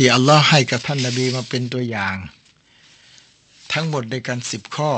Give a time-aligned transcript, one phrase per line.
[0.00, 2.16] ที่อัลลอฮ์ให้กับท่านนบีมาเป็นตัวอย่าง
[3.72, 4.92] ทั้งหมดในกันสิบข้อ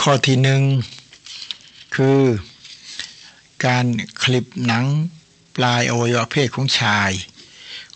[0.00, 0.62] ข้อที่หนึ่ง
[1.94, 2.22] คือ
[3.66, 3.86] การ
[4.22, 4.86] คลิปหนัง
[5.56, 7.10] ปลายอวัยวะเพศของชาย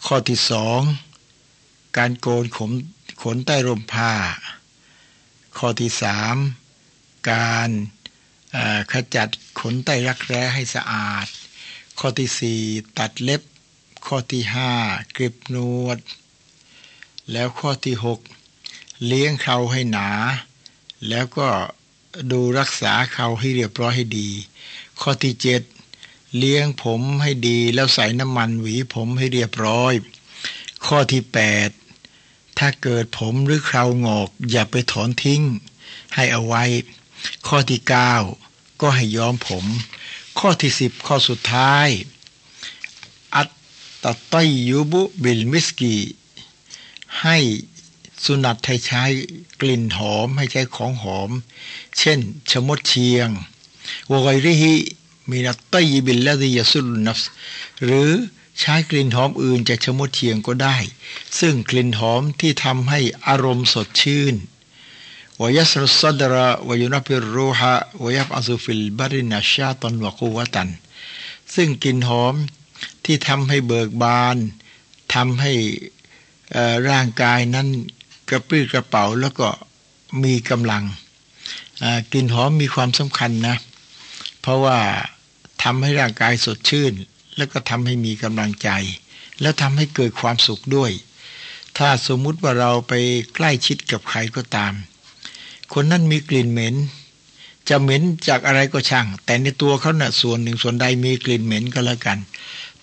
[0.06, 0.80] ข้อที่สอง
[1.98, 2.72] การโกนขน
[3.22, 4.12] ขนใต้ร่มผ้า
[5.58, 6.36] ข้อที่สาม
[7.32, 7.70] การ
[8.92, 9.29] ขจัด
[9.61, 11.26] ขนใต้รักแร้ให้สะอาด
[11.98, 12.61] ข้อที่สี่
[13.00, 13.42] ตัดเล็บ
[14.07, 14.73] ข้อที่ห้า
[15.16, 15.98] กริบนวด
[17.33, 18.20] แล้วข้อที่หก
[19.06, 20.09] เลี้ยงเขาให้หนา
[21.09, 21.48] แล้วก็
[22.33, 24.30] ดูรักษาเขาให้เรียบร้อยให้ดี
[25.01, 25.62] ข้อที่เจ็ด
[26.38, 29.92] เลี้ยงผมให้ดีแล้วใส่น้ำมันหวีผมให้เรียบร้อย
[30.86, 31.69] ข้อที่แปด
[32.59, 35.42] ถ้าเกิดผมหรือเครางอก อย่าไปถอนทิ้ง
[36.14, 36.64] ให้เอาไว้
[37.48, 38.14] ข้อที่เก้า
[38.80, 39.64] ก็ให้ย้อมผม
[40.39, 41.89] ข้อที่สิบข้อสุดท้าย
[44.04, 44.34] ตตะต
[44.68, 45.96] ยูบุบิลมิสกี
[47.20, 47.36] ให้
[48.24, 49.04] สุนัตให้ใช้
[49.61, 51.30] กลิ่นหอมให้ใช้ของหอม
[51.98, 53.28] เช่น ชมดเชียง
[54.11, 54.74] วกอยริฮิ
[55.30, 57.20] มีนัตตยบิลและดิยสุลนัฟ
[57.84, 58.11] หรือ
[58.61, 60.77] ใช้กลิ่นหอมอื่นจากชมดเชียงก็ได้
[61.39, 64.34] ซึ่งกลิ่นหอมที่ทำให้อารมณ์สดชื่น
[65.41, 67.74] วยัสรุสดระวยุนพิรูฮะ
[68.05, 70.68] วยับอซุฟิลบรินาชาตันวะกูวตัน
[71.55, 72.34] ซึ่งกลิ่นหอม
[73.04, 74.36] ที่ทำให้เบิกบาน
[75.14, 75.52] ทำให้
[76.90, 77.68] ร่างกายนั้น
[78.28, 79.48] กระปรี้กระเป๋าแล้วก็
[80.24, 80.84] มีกำลัง
[82.12, 83.56] กลิ่นหอมมีความสำคัญนะ
[84.40, 84.78] เพราะว่า
[85.62, 86.92] ทำให้ร่างกายสดชื่น
[87.36, 88.68] แล้วก็ทำให้มีกำลังใจ
[89.40, 90.90] แล้วทำให้เกิดความสุขด้วย
[91.78, 92.92] ถ้าสมมุติว่าเราไป
[93.34, 94.72] ใกล้ชิดกับใครก็ตาม
[95.72, 96.74] คนนั้นมีกลิ่นเหม็น
[97.68, 102.18] จะเหม็นจากอะไรก็ช่าง แต่ในตัวเขาเนะ่ะส่วนหนึ่งส่วนใดมีกลิ่นเหม็นก็แล้วกัน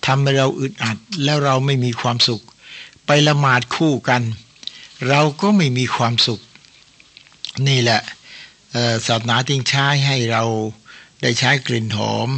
[0.06, 2.42] ทำให้เราอึดอัดแล้วเราไม่มีความสุข
[3.06, 4.22] ไปละหมาดคู่กัน
[5.08, 6.40] เราก็ไม่มีความสุข
[7.68, 8.00] นี่แหละ
[9.06, 10.44] ศาสนาจึงใช้ให้เรา
[11.22, 12.28] ได้ใช้กลิ่นหอม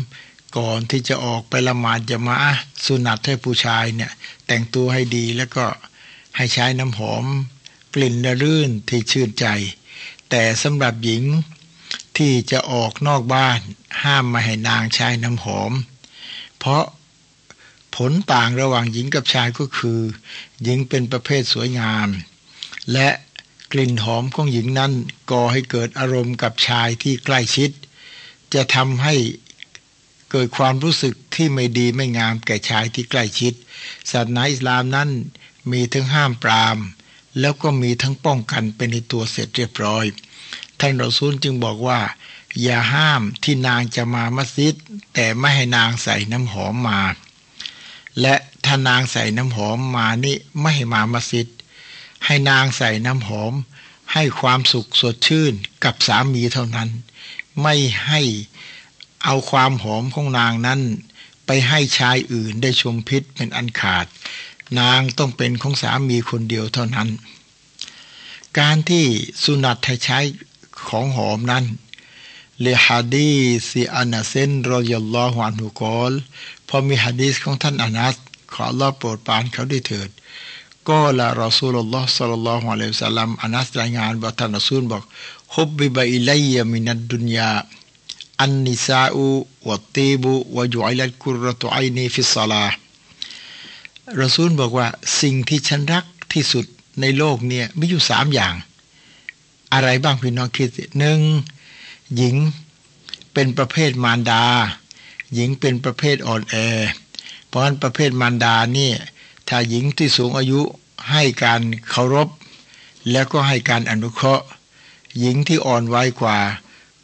[0.56, 2.36] ก่อนที่จะออกไปละหมาดจะมา
[2.84, 4.12] สุนัตให้ผู้ชายเนี่ย
[4.46, 5.64] แต่งตัวให้ดีแล้วก็
[6.36, 7.24] ให้ใช้น้ำหอม
[7.94, 9.46] กลิ่นรื่นที่ชื่นใจ
[10.30, 11.22] แต่สำหรับหญิง
[12.16, 13.58] ที่จะออกนอกบ้าน
[14.04, 15.72] ห้ามมาให้นางใช้น้ำหอม
[16.58, 16.84] เพราะ
[17.96, 20.00] ผลต่างระหว่างหญิงกับชายก็คือ
[20.62, 22.08] หญิงเป็นประเภทสวยงาม
[22.92, 23.08] และ
[23.72, 24.92] กลิ่นหอมของหญิงนั้น
[25.30, 27.70] ก่อให้เกิดอารมณ์กับชายที่ใกล้ชิด
[28.54, 29.14] จะทำให้
[30.30, 33.52] เกิดความรู้สึกที่ไม่ดีไม่งามแก่ชายที่ใกล้ชิด
[34.10, 35.10] ศาสนาอิสลามนั้น
[35.72, 36.78] มีทั้งห้ามปราม
[37.40, 40.04] แล้วก็มีทั้งป้องกันเป็นในตัวเสร็จเรียบร้อย
[40.80, 42.00] ท่านรอซูลจึงบอกว่า
[42.62, 44.74] อย่าห้ามที่นางจะมามัสยิด
[45.14, 47.00] แต่ไม่ให้นางใส่น้ำหอมมา
[48.20, 51.46] และถ้านางใส่น้ำหอมมานี่ไม่หมามัสยิด
[52.24, 53.52] ให้นางใส่น้ำหอม
[54.12, 55.52] ให้ความสุขสดชื่น
[55.84, 56.88] กับสามีเท่านั้น
[57.62, 57.74] ไม่
[58.06, 58.20] ให้
[59.24, 60.80] เอาความหอมของนางนั้น
[61.46, 64.06] ไปให้ชายอื่นได้ชมพิษเป็นอันขาด
[64.80, 67.08] นางต้องเป็นของสามีคนเดียวเท่านั้น
[68.58, 69.04] การที่
[69.42, 70.18] สุนัตใช้
[70.88, 71.64] ของหอมนั้น
[72.60, 73.32] เลฮะดี
[73.70, 73.82] ซี
[76.74, 78.16] อานาเซนรอยัลลอฮวานุกอลพอมีฮะดีสของท่านอานัส
[78.54, 80.10] ขอรอบโปรดปานเขาได้เถิด
[80.88, 85.02] قال رسول الله صلى الله عليه وسلمอานัสรายงานบอกท่านรอซูลบอก
[85.56, 92.64] حبب إلي من الدنيا النساء والطيب وجعلت قرة عيني في الصلاة
[94.22, 94.86] รอซูลบอกว่า
[95.20, 96.66] สิ่งที่ฉันรักที่สุด
[97.00, 98.54] ในโลกเนี่ยมีอยู่สามอย่าง
[99.72, 101.20] อะไรบ้างพี่น้องคิดหนึ่ง
[102.16, 102.36] หญิง
[103.32, 104.44] เป็นประเภทมารดา
[105.34, 106.56] หญิงเป็นประเภทอ่อนแอ
[107.46, 108.90] เพราะฉะนั้นประเภทมารดานี่
[109.48, 110.60] ถ้าหญิงที่สูงอายุ
[111.10, 112.28] ให้การเคารพ
[113.10, 114.44] แล้วก็ให้การอนุเคราะห์
[115.18, 116.38] หญิงที่อ่อนวัยกว่า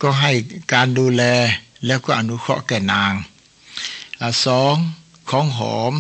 [0.03, 0.33] ก็ให้
[0.73, 1.23] การดูแล
[1.87, 3.13] แล้วก็อนุเคราะห์แก่นาง
[4.47, 4.75] สอง
[5.31, 5.95] ของหอม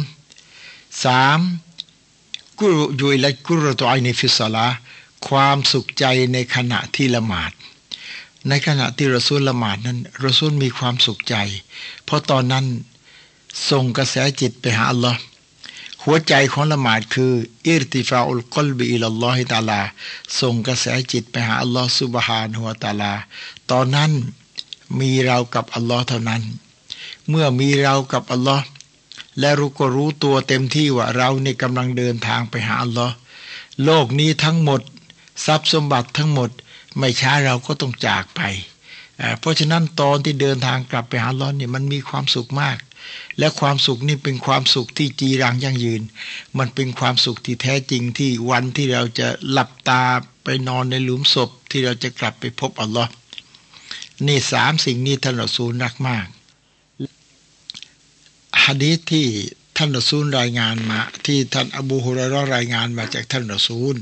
[1.05, 1.39] สาม
[2.59, 4.67] กุรุยุยและกุรตัวอในฟิสลา
[5.29, 7.50] ความสุขใจในขณะที่ละหมาด
[8.48, 11.37] ในขณะที่รอซูลละหมาดนั้นรอซูลมีความสุขใจ
[12.04, 12.66] เพราะตอนนั้น
[13.70, 15.19] ส่งกระแสจิตไปหาอัลลอฮ์
[16.04, 17.32] หัวใจของละหมาดคือ
[17.66, 19.81] อิรติฟาอุลกลบิอิลลอฮิตาลา
[20.40, 23.12] ส่งกระแสจิตไปหาอัลลอฮ์สุบฮานหัวตาลา
[23.70, 24.10] ตอนนั้น
[25.00, 26.42] มีเรากับอัลลอฮ์เท่านั้น
[27.28, 28.64] เมื่อมีเรากับอัลลอฮ์
[29.38, 33.14] และรู้ก็รู้ตัวเต็มที่ว่าเราในกำลังเดินทางไปหาอัลลอฮ์
[33.84, 34.81] โลกนี้ทั้งหมด
[35.46, 36.50] ทรัพย์สมบัติทั้งหมด
[36.98, 38.42] ไม่ช้าเราก็ต้องจากไป
[39.40, 42.78] เพราะฉะนั้นตอนที่เดินทางกลับไปหาลอฮ์เนี่ยมันมีความสุขมาก
[43.38, 46.02] และความสุขนี่เป็นความสุขที่จีรังยั่งยืน
[46.58, 50.02] มันเป็นความสุขที่แท้จริงที่วันที่เราจะหลับตา
[50.44, 53.10] ไปนอนในหลุมศพที่เราจะกลับไปพบอัลลอฮ์
[54.26, 56.26] นี่สามสิ่งนี้ท่านรอซูลรักมาก
[58.64, 59.26] ฮะดีที่
[59.76, 63.96] ท่านรอซูลรายงานมา ที่ท่านอบูฮุรรรายงานมาจากท่านรอซูล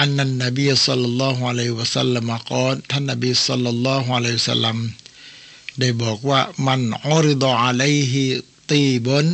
[0.00, 4.78] อันนั้นนบีสัลลัลลอฮุอะลัยวะสัลลัมกล่าวท่านนบีสัลลัลลอฮุอะลัยฮิวะสัลลัม
[5.78, 8.22] ได้บอกว่ามันอุริดะอะลัยฮิ
[8.70, 9.26] ตีบน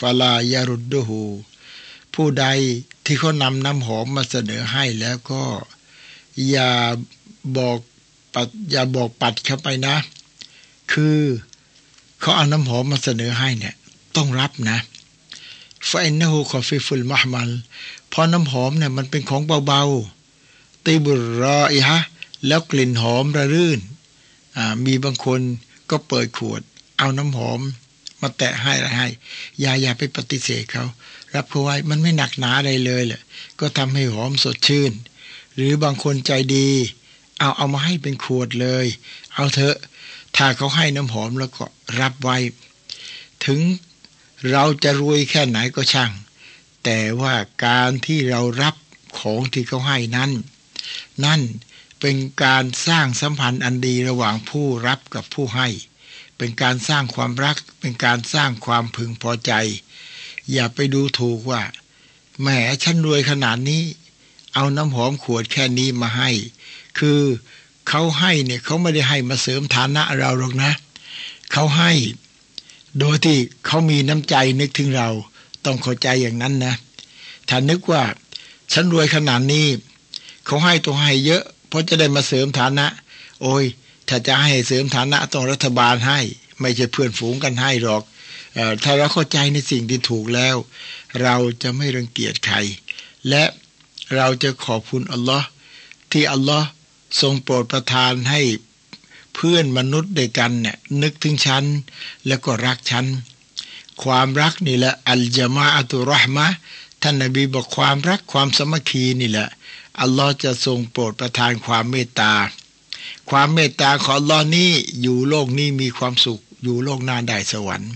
[0.00, 1.22] ฟลายารุดหู
[2.14, 2.46] ผู้ใด
[3.04, 5.42] ที่เขานำน้ำหอมมาเสนอให้แล้วก็
[6.48, 6.70] อย่า
[7.56, 7.78] บอก
[8.34, 9.96] ปัดอย่าบอกปัดเข้าไปนะ
[10.92, 11.18] คือ
[12.20, 13.74] เขาเอาน้ำหอมมาเสนอให้เนี่ย
[14.16, 14.78] ต้องรับนะ
[15.90, 17.50] ฟาอินนหูคอฟิฟุลมะมัล
[18.12, 22.00] พอน้ำหอมเนี่ยมันเป็นของเบาๆตีบุรออีฮะ
[22.46, 23.80] แล้วกลิ่นหอมระรื่น
[24.84, 25.40] มีบางคน
[25.90, 26.60] ก็เปิดขวด
[26.98, 27.60] เอาน้ำหอม
[28.20, 29.08] มาแตะให้อะไรให้
[29.60, 30.84] อย่าอย่าไปปฏิเสธเขา
[31.34, 33.22] รับเขาไว้มันไม่หนักหนาอะไรเลยแหละ
[33.60, 34.92] ก็ทำให้หอมสดชื่น
[35.54, 36.68] หรือบางคนใจดี
[37.38, 38.86] เอาเอามาให้เป็นขวดเลย
[39.34, 39.76] เอาเถอะ
[40.36, 41.64] ถ้าเขาให้น้ำหอมแล้วก็
[42.00, 42.36] รับไว้
[43.46, 43.60] ถึง
[44.50, 46.12] เราจะรวยแค่ไหนก็ช่าง
[46.84, 47.34] แต่ว่า
[47.66, 48.74] การที่เรารับ
[49.18, 50.30] ของที่เขาให้นั้น
[51.24, 51.40] นั่น
[52.00, 55.68] เป็นการสร้างสัมพันธ์อันดีระหว่างผู้รับกับผู้ให้
[56.38, 59.52] เป็นการสร้างความรัก เป็นการสร้างความพึงพอใจ
[60.52, 61.62] อย่าไปดูถูกว่า
[62.40, 62.48] แหม
[62.82, 63.82] ฉันรวยขนาดนี้
[64.54, 66.30] เอาน้ำหอมขวดแค่นี้มาให้
[66.98, 67.20] คือ
[67.88, 70.72] เขาให้เนี่ยเขาไม่ได้ให้มาเสริมฐานะเราหรอกนะ
[71.52, 71.92] เขาให้
[72.98, 75.08] โดยที่เขามีน้ำใจนึกถึงเรา
[75.64, 76.74] ต้องเข้าใจอย่างนั้นนะ
[77.48, 78.02] ถ้านึกว่า
[78.72, 79.66] ฉันรวยขนาดนี้
[80.46, 82.86] เขาให้ตัวให้เยอะ เพราะจะได้มาเสริมฐานะ
[83.42, 83.64] โอ้ย
[84.08, 86.20] ถ้าจะให้เสริมฐานะต้องรัฐบาลให้
[86.60, 88.02] ไม่ใช่เพื่อนฝูงกันให้หรอก
[88.56, 90.56] อถ้าเราเข้าใจในสิ่งที่ถูกแล้ว
[91.22, 92.56] เราจะไม่รังเกียจใคร
[93.28, 93.44] และ
[94.16, 95.46] เราจะขอบคุณอัลลอฮ์
[96.12, 96.68] ที่อัลลอฮ์
[97.20, 98.40] ทรงโปรดประทานให้
[99.34, 101.64] เพื่อนมนุษย์ด้วยกันเนี่ยนึกถึงฉัน
[102.26, 103.06] แล้วก็รักฉัน
[104.02, 106.46] ความรักนี่แหละอัลจามาอัตุรหมะ
[107.02, 109.48] ท่านนบีบอกความรักความสมัคคีนี่แหละ
[110.00, 112.32] อัลลอฮ์จะทรงโปรดประทานความเมตตา
[113.30, 114.70] ความเมตตาของอัลลอฮ์นี้
[115.00, 117.92] อยู่โลกนี้มีความสุขอยู่โลกหน้าได้สวรรค์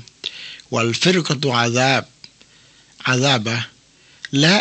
[0.73, 2.03] วัลฟิรกตุอาซาบ
[3.07, 3.57] อาซาบะ
[4.41, 4.57] และ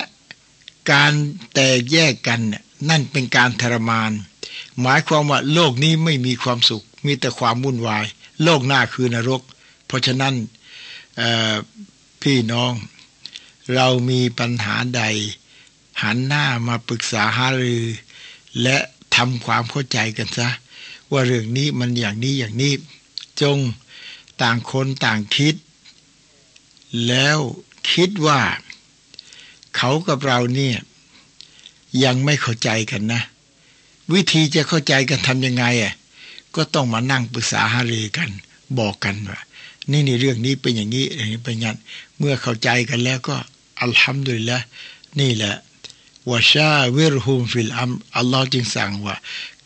[0.92, 1.14] การ
[1.54, 2.42] แตกแยกกัน
[2.90, 4.12] นั่นเป็นการทรมาน
[4.82, 8.06] หมายความว่าโลกนี้ไม่มีความสุข มีแต่ความวุ่นวาย
[8.44, 9.42] โลกหน้าคือนรก
[9.86, 10.34] เพราะฉะนั้น
[12.22, 12.74] พี่น้อง
[13.76, 15.04] เรามีปัญหาใด
[16.02, 17.86] หันหน้ามาปรึกษาหารือ
[18.62, 18.78] และ
[19.16, 20.50] ทำความเข้าใจกันซะ
[21.12, 22.74] ว่าเรื่องนี้มันอย่างนี้อย่างนี้
[23.42, 23.58] จง
[24.42, 25.56] ต่างคนต่างคิด
[27.08, 27.38] แล้ว
[27.92, 28.42] คิดว่า
[29.76, 30.78] เขากับเราเนี่ย
[32.04, 33.22] ยังไม่เข้าใจกันนะ
[34.14, 35.94] วิธีจะเข้าใจกันทำยังไงอะ
[36.56, 38.30] ก็ต้องมานั่งปรึกษาหารือกัน
[38.80, 39.40] บอกกันว่า
[39.92, 41.78] นี่นี่เรื่องนี้เป็นอย่างนี้อย่างนี้เป็นอย่างนั้น
[42.18, 43.36] เมื่อเข้าใจกันแล้วก็
[43.82, 44.60] อัลฮัมดุลิลละ
[45.20, 45.56] นี่แหละ
[46.30, 49.16] วาชาเวรฮุมฟิลอัมอัลลอฮ์จึงสั่งว่า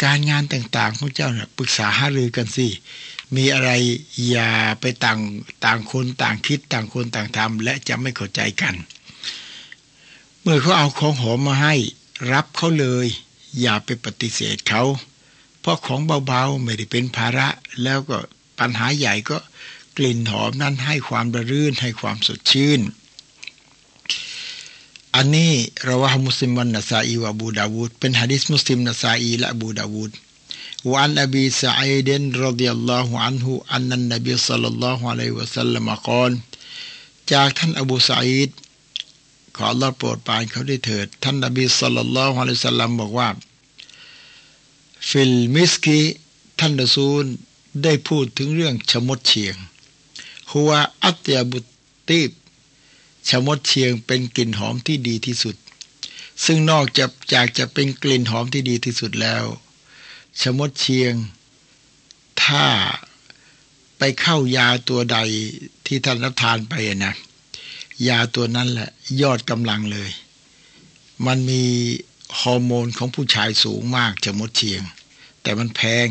[0.04, 2.68] การงานต่างๆของเจ้าเนี่ยปรึกษาหารือกันสิ
[3.36, 3.72] มีอะไร
[4.30, 4.52] อย่า
[4.82, 5.20] ไปต่าง
[5.66, 8.76] ต่างคนต่างคิดต่างคนต่างทำและจะไม่เข้าใจกัน
[10.42, 11.76] เมื่อเขาเอาของหอมมาให้
[12.32, 13.08] รับเขาเลย
[13.60, 14.84] อย่าไปปฏิเสธเขา
[15.62, 17.48] เพราะของเบาๆไม่ได้เป็นภาระ
[17.84, 18.18] แล้วก็
[18.60, 19.38] ปัญหาใหญ่ก็
[19.98, 22.82] กลิ่นหอมนั้นให้ความระรื่นให้ความสดชื่น
[25.16, 25.52] อันนี้
[25.84, 30.12] رواه مسلم والنسائي وأبو داودเป็นฮะดิษมุสลิมนาซาอีและบูดาวูด
[30.94, 36.32] وعن أبي سعيد رضي الله عنه أن النبي صلى الله عليه وسلم قال
[37.32, 38.50] จากท่านอบูสะอีด
[39.58, 43.30] ขออัลลอฮ์โปรดปรานเขาด้วยเถิด ท่านนบีصلى الله عليه وسلمบอกว่า
[45.10, 46.00] ฟิลมิสกี
[46.60, 47.26] ท่านรซูล
[47.84, 49.56] ได้พูดถึงเรื่องชมดเชียง
[50.52, 50.72] หัว
[51.04, 51.60] อัตยาบุ
[52.10, 52.32] ตีบ
[53.30, 55.56] ชะมดเชียงเป็นกลิ่นหอมที่ดีที่สุด
[56.46, 59.46] ซึ่งนอกจากจากจะเป็นกลิ่นหอมที่ดีที่สุดแล้ว
[60.42, 61.14] ชะมดเชียง
[62.44, 62.68] ถ้า
[63.98, 65.18] ไปเข้ายาตัวใด
[65.86, 66.74] ที่ท่านรับทานไป
[67.06, 67.14] นะ
[68.08, 68.90] ยาตัวนั้นแหละ
[69.22, 70.12] ยอดกำลังเลย
[71.26, 71.64] มันมี
[72.40, 74.82] ฮอร์โมนของผู้ชายสูงมากชะมดเชียง
[75.42, 76.08] แต่มันแพง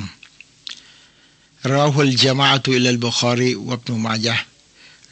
[1.71, 4.37] ราหุลจามาตุอิลลบุคารีวับนุมายะ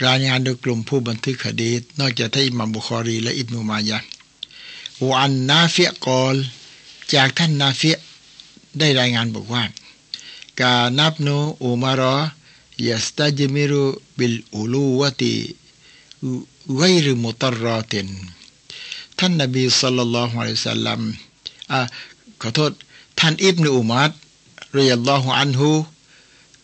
[0.05, 3.99] รายงานโดยกลุ่มผู้บันทึกคดีนอกจากท่านอิมามบุคอรีและอิบนุมายะ
[5.09, 6.37] วันนาเฟียกอล
[7.15, 7.97] จากท่านนาเฟีย
[8.79, 9.63] ได้รายงานบอกว่า
[10.61, 11.29] กานับโน
[11.63, 12.17] อุมารอ
[14.73, 15.35] ลูวัติ
[16.23, 16.31] อู
[16.77, 18.09] ไวรุมุตรอติน
[19.19, 21.01] ท่านนบีصلى الله عليه وسلم
[22.43, 22.73] ขอโทษ
[23.19, 24.11] ท่านอิบนุอุมัด
[24.75, 25.71] เรียลลอฮุอันฮู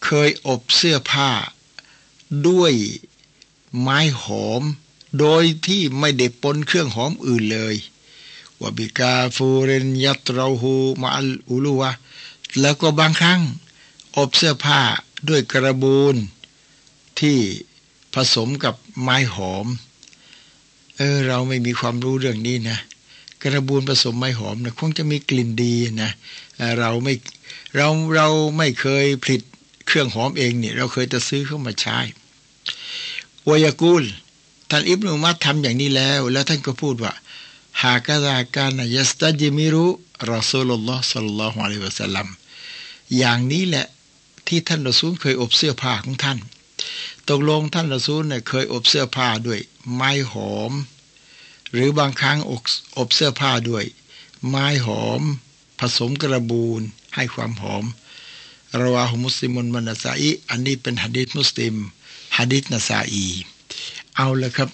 [0.05, 1.31] เคยอบเสื้อผ้า
[2.47, 2.75] ด้วย
[3.81, 4.63] ไม้หอม
[5.19, 7.75] โดยที่ไม่ได้ปนเครื่องหอมอื่นเลย
[8.61, 11.91] وبكافور يطرحه مع الألوة
[12.61, 13.41] แล้วก็บางครั้ง
[14.17, 14.81] อบเสื้อผ้า
[15.29, 16.17] ด้วยกระบูน
[17.21, 17.39] ที่
[18.15, 19.69] ผสมกับไม้หอม
[20.97, 22.79] เออ เราไม่มีความรู้เรื่องนี้นะ
[23.43, 26.11] กระบูนผสมไม้หอมนะคงจะมีกลิ่นดีนะ
[26.79, 27.15] เราไม่
[27.77, 29.43] เราเราไม่เคยผลิต
[29.87, 31.99] เครื่องหอมเองเนี่ย เราเคยจะซื้อเข้ามาใช้
[33.49, 34.05] วยากุล
[34.71, 37.13] ท่านอิบนุมัดทำอย่างนี้แล้ว แล้วท่านก็พูดว่า
[37.83, 39.87] หากาการยัสตัจิมิรุ
[40.33, 42.29] รอซูลุลลอฮ์สัลลัลลอฮุอะลัยวะสัลลัม
[43.19, 43.87] อย่างนี้แหละ
[44.47, 46.39] ที่ท่านรอซูลเคยอบเสื้อผ้าของท่าน
[47.31, 49.61] ตกลงท่านรอซูลเนี่ยเคยอบเสื้อผ้าด้วย
[49.95, 50.73] ไม้หอม
[51.73, 52.39] หรือบางครั้ง
[52.99, 53.85] อบเสื้อผ้าด้วย
[54.49, 55.23] ไม้หอม
[55.81, 56.81] ผสมกระบูน
[57.15, 57.85] ให้ความหอม
[58.81, 61.75] ราวาหุมุสลิมุนมันนาซาอีอันนี้เป็นฮะดีษมุสลิม
[62.37, 63.27] ฮะดีษนาซาอี
[64.17, 64.71] เอาละครับ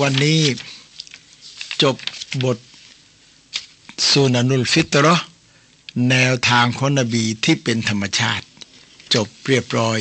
[0.00, 0.40] วันนี้
[1.82, 1.96] จบ
[2.44, 2.58] บท
[4.10, 5.16] สุนานุลฟิตรอ
[6.10, 8.46] แนวทางของนบีที่เป็นธรรมชาติ
[9.14, 9.98] จบเรียบร้อย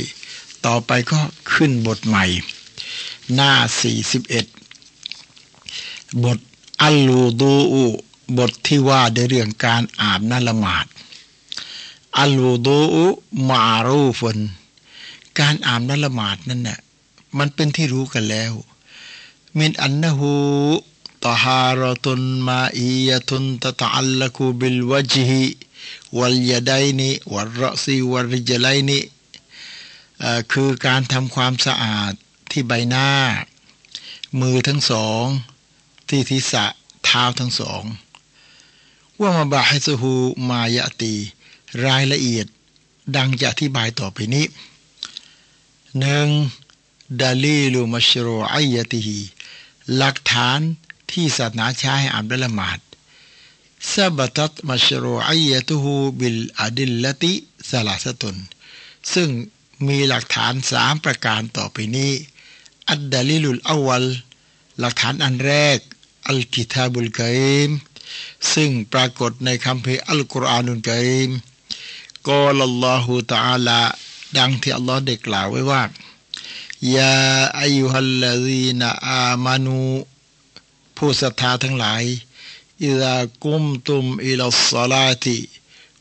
[0.65, 1.19] ต่อไปก็
[1.53, 2.25] ขึ้นบทใหม่
[3.33, 3.51] หน้า
[5.07, 6.39] 41 บท
[6.83, 7.83] อัลลูดูอู
[8.37, 10.85] บทที่ว่าในเรื่องการอาบน้ำละหมาด
[12.19, 13.05] อัลลูดูอู
[13.49, 14.39] มารูฟุน
[15.39, 16.79] การอาบน้ำละหมาดนั่นน่ะ
[17.37, 18.53] มันเป็นที่รู้กันแล้ว
[19.57, 20.31] มินอันนะฮู
[21.25, 25.43] ตฮารตุนมาอียตุนตะตัลลักุบิลวจฮิ
[26.17, 28.99] วัลยาไดนิวัลรซีวัลริจไลนิ
[30.51, 32.13] คือการทำความสะอาด
[32.51, 33.09] ที่ใบหน้า
[34.39, 35.23] มือทั้งสอง
[36.09, 36.65] ที่ทิศะ
[37.03, 37.83] เท้าทั้งสอง
[39.19, 40.13] ว่ามาบาฮิสหู
[40.49, 41.15] ما يأتي
[41.85, 42.47] รายละเอียด
[43.15, 44.45] ดังจะอธิบายต่อไปนี้
[45.99, 46.29] หนึ่ง
[47.21, 49.19] دليل مشروعيته
[49.95, 50.59] หลักฐาน
[51.11, 52.79] ที่ศาสนาใช้ให้อาบน้ำละหมาด
[53.91, 58.37] ثبتت مشروعيته بالأدلة الثلاثة
[59.13, 59.29] ซึ่ง
[59.85, 62.13] มีหลักฐานสามประการต่อไปนี้
[62.89, 64.05] الدليل الأول
[64.79, 65.79] หลักฐานอันแรก
[66.27, 67.71] อัลกิทาบุลกอิม
[68.53, 71.31] ซึ่งปรากฏในคำเพอัลกุรอานุลกอิม
[72.29, 73.81] กอลลอฮุตาอาลา
[74.37, 75.83] ดังที่อัลลอฮ์ได้กล่าวไว้ว่า
[76.95, 77.15] ยา
[77.59, 79.81] อายุฮัลลาซีนอามานู
[80.97, 82.03] ผู้ศรัทธาทั้งหลาย
[82.83, 84.41] อิดากุมตุมอิล
[84.73, 85.37] สลาติ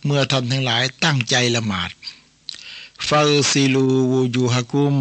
[0.05, 1.91] เมื่อท่านทั้งหลายตั้งใจละหมาด
[3.09, 4.97] ฟาซิลูวูยูฮะกุม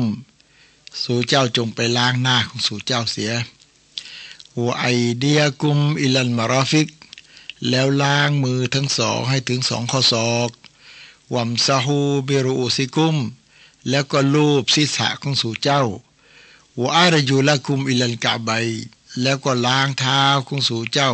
[1.03, 3.33] สู่เจ้าจงไปล้างหน้าของสู่เจ้าเสีย
[4.55, 4.85] หัวไอ
[5.19, 6.87] เดียกุมอิลันมาราฟิก
[7.69, 10.49] แล้วล้างมือทั้งสองให้ถึงสองข้อศอก
[11.35, 13.17] วัมซาฮูเบรูซิกุม
[13.89, 15.81] แล้วก็ลูบศีรษะของสู่เจ้า
[16.75, 18.49] หัวอารยูละกุมอิลันกะใบ
[19.21, 21.11] แล้วก็ล้างเท้าของสู่เจ้า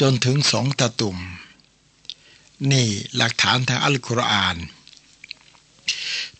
[0.00, 1.18] จนถึงสองตะตุ่ม
[2.70, 4.56] นี่หลักฐานทางอัลกุรอาน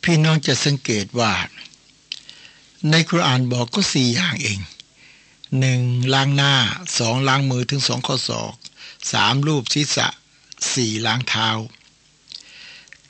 [0.02, 1.33] พี่น้องจะสังเกตว่า
[2.90, 4.61] ในคุรานบอกก็สี่อย่างเอง
[5.59, 5.81] หนึ่ง
[6.14, 6.55] ล้างหน้า
[6.99, 8.55] สองล้างมือถึงสองข้อศอก
[9.12, 10.09] สามรูปศีรษะ
[10.75, 11.49] สี่ล้างเท้า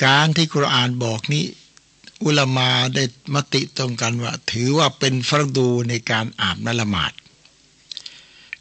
[0.04, 1.44] การที่คุรานบอกนี้
[2.24, 3.04] อุลามาได้
[3.34, 7.12] มติตรงกันว่า ถือว่าเป็นฟรดูในการอาบนละหมาด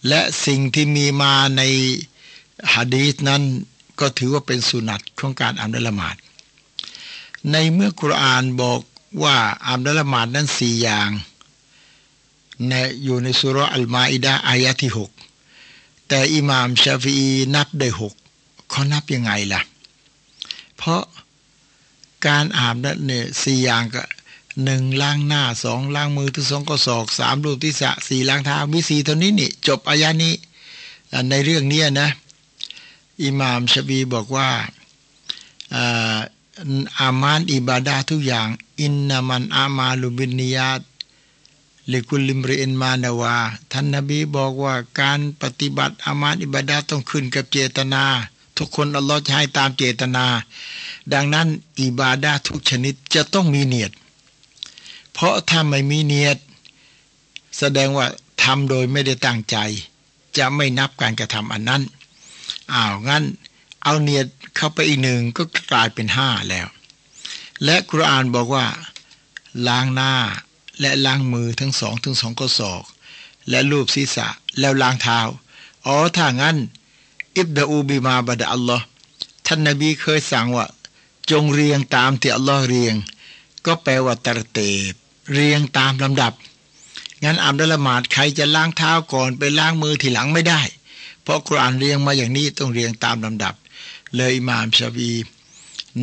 [0.07, 1.61] และสิ่งที่มีมาใน
[2.73, 3.43] ฮะดีษนั้น
[3.99, 6.15] ก็ถือว่าเป็นสุนัตของการอาบนละหมาด
[7.51, 8.81] ในเมื่อคุรานบอก
[9.23, 11.09] ว่าอาบน้ำละหมาดนั้นสี่อย่าง
[12.67, 12.73] ใน
[13.03, 15.11] อยู่ในสุรอัลมาอิดาอายะที่หก
[16.07, 18.13] แต่อิหม่ามชาฟีนับได้หก
[18.69, 19.61] เขานับยังไงล่ะ
[20.77, 21.03] เพราะ
[22.25, 24.03] การอาบนั้นเนี่ยสี่อย่างก็
[24.63, 30.33] หนึ่งล้างหน้าสองล้างมือที่สองก็ศอกสามรูปที่สะสี่ล้างเท้ามีสี่เท่านี้นี่ จบอายานี้
[31.29, 32.09] ในเรื่องนี้นะ
[33.23, 34.49] อิหม่ามชบีบอกว่า
[36.99, 38.47] อามานอิบาดาทุกอย่าง
[38.81, 40.81] อินนามันอามาลุบินิยาต
[41.91, 43.35] ลิกุลิมเรนมานาวา
[43.71, 48.03] ท่านนบีบอกว่าการปฏิบัติอามานอิบาดาต้องขึ้นกับเจตนา
[48.57, 50.25] ทุกคนอัลลอฮ์จะให้ตามเจตนา
[51.13, 51.47] ดังนั้น
[51.81, 53.91] อิบาดาทุกชนิดจะต้องมีเนียด
[55.13, 56.37] เพราะถ้าไม่มีเนียด
[57.57, 58.07] แสดงว่า
[58.43, 59.57] ทำโดยไม่ได้ตั้งใจ
[60.37, 61.81] จะไม่นับการกระทำอันนั้น
[62.73, 63.23] อ้าวงั้น
[63.83, 66.67] เอาเนียดเข้าไปอีกหนึ่งก็กลายเป็นห้าแล้ว
[67.63, 68.65] และกุรอานบอกว่า
[69.67, 70.13] ล้างหน้า
[70.79, 72.83] และล้างมือทั้งสองถึงสองก็ศอก
[73.49, 74.27] และรูปศีรษะ
[74.59, 75.19] แล้วล้างเท้า
[75.85, 76.57] อ๋อถ้างั้น
[77.37, 78.85] อิบดาอูบิมาบดอัลลอฮ์
[79.45, 80.65] ท่านนบีเคยสั่งว่า
[81.31, 82.95] จงเรียงตามที่อัลลอฮ์เรียง
[83.65, 84.59] ก็แปลว่าตรเต
[84.91, 84.93] บ
[85.33, 86.33] เรียงตามลำดับ
[87.23, 90.61] งั้นอับดุลละหมาดใครจะล้างเท้าก่อนไปล้างมือทีหลังไม่ได้
[91.23, 93.53] เพราะกุรอานเรียงมาอย่างนี้ต้องเรียงตามลำดับ
[94.17, 95.11] เลยอิหม่ามชาบี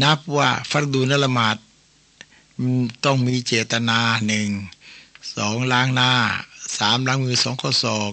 [0.03, 1.57] นับว่าฟักดูนละหมาด
[3.05, 4.49] ต้องมีเจตนาหนึ่ง
[5.37, 6.13] สองล้างหน้า
[6.79, 8.13] สามล้างมือสองข้อศอก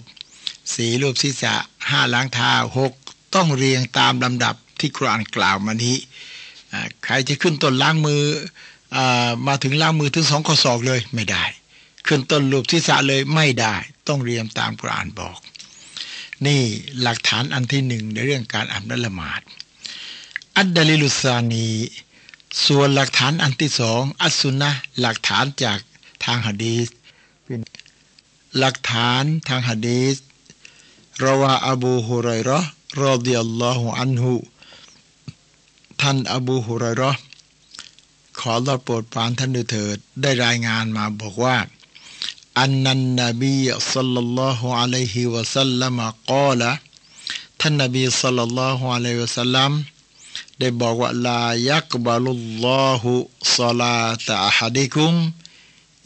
[0.76, 1.56] สี่รูปศีรษะ
[1.90, 2.94] ห้าล้างเท้าหก
[3.36, 5.98] ต้องเรียงตามลำดับที่คุรานกล่าวมานี้
[7.04, 8.24] ใครจะขึ้นต้นล้างมือ
[8.96, 8.98] อ
[9.48, 11.44] มาถึงล้างมือถึงสองข้อศอกเลยไม่ได้
[12.08, 13.76] ขึ้นต้นรูปศีรษะเลยไม่ได้
[14.08, 15.38] ต้องเรียงตามคุรานบอก
[16.46, 16.62] นี่
[17.02, 19.42] หลักฐานอันที่หนึ่งในเรื่องการอ่านละหมาด
[20.58, 21.70] อัดดลิลุสานี
[22.66, 25.80] ส่วนหลักฐานอันที่สองอัสุนนะหลักฐานจาก
[26.24, 26.88] ทางหะดีษ
[28.60, 30.16] หลักฐานทางหะดีษ
[31.26, 32.60] ราวาอบูฮุไรรอ
[33.02, 34.34] รอดิยัลลอฮุอันฮุ
[36.02, 37.12] ท่านอบูฮุไรรอ
[38.40, 41.58] ขอรับโปรดปรานท่านด้วยเถิดได้รายงานมาบอกว่า
[42.60, 43.56] อันนันนบี
[43.94, 46.64] สัลลัลลอฮุอะลัยฮิวะสัลลัมกล่าว
[47.62, 49.72] ท่านนบีสัลลัลลอฮุอะลัยฮิวะสัลลัม
[50.62, 53.14] ได้บอกว่าลายักบาลุลลอฮุ
[53.58, 55.14] ศลาตะอะฮัดิคุม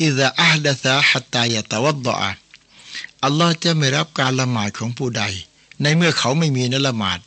[0.04, 2.16] อิซาอัฮดะซะฮัตตายะตะวัดดะ
[3.24, 5.24] อัลลอฮ์จะไม่รับการละหมาดของผู้ใด
[5.82, 7.20] ในเมื่อเขาไม่มีนละหมาด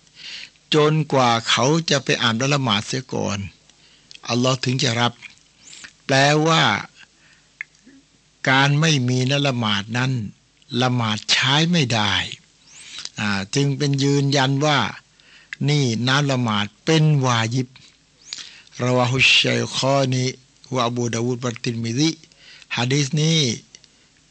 [0.75, 3.39] จนกว่าเขาจะไปอ่านละหมาดเสียก่อน
[4.29, 5.13] อัลลอฮ์ถึงจะรับ
[6.05, 6.17] แปล
[6.47, 6.63] ว่า
[8.51, 10.13] การไม่มีนละหมาดนั้น
[10.83, 12.13] ละหมาดใช้ไม่ได้
[13.55, 14.79] จึงเป็นยืนยันว่า
[15.67, 17.69] นี่น้ำละหมาดเป็นวายิบ
[18.85, 20.25] ราวาฮุชัยคอนี
[20.75, 22.11] วะบูดาวุดบัตินมิดิ
[22.77, 23.41] ฮะดีษนี้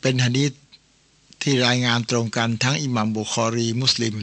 [0.01, 0.51] เป็นฮะดีษ
[1.41, 4.15] ที่รายงานตรงกันทั้งอิหมัมบุคอรีมุสลิม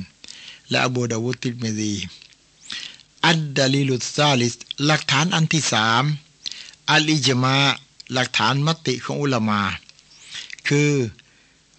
[0.71, 1.95] และอบูดาวุดติดมิดี
[3.27, 4.55] อัดดาลิลุซาลิส
[4.87, 6.05] หลักฐานอันที่สาม
[6.91, 7.57] อัลอิจมา
[8.13, 9.63] หลักฐานมติของอุลามา
[10.69, 10.93] คือ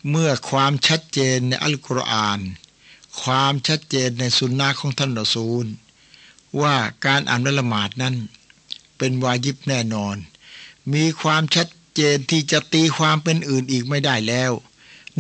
[0.10, 2.40] เมื่อความชัดเจนในอัลกุรอาน
[3.22, 5.66] ความชัดเจนในสุนนะของท่านรอซูล
[6.62, 6.76] ว่า
[7.06, 8.16] การอ่านละหมาดนั้น
[8.98, 10.16] เป็นวาญิบแน่นอน
[10.94, 14.52] มีความชัดเจนที่จะตีความเป็นอื่นอีกไม่ได้แล้ว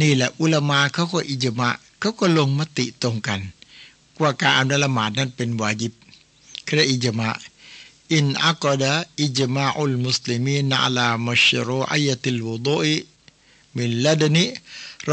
[0.02, 3.42] นี่แหละอุลามาเขาก็อิจมะเขาก็ลงมติตรงกัน
[4.22, 5.94] ว่าการอ่านละหมาดนั้นเป็นวาญิบ
[6.68, 7.30] คืออิจมะ
[8.14, 12.78] อินอักดะอิจมาอุลมุสลิมีนอัลามัชรูอัยติลวุดุ
[13.75, 14.47] อิมิลลดนี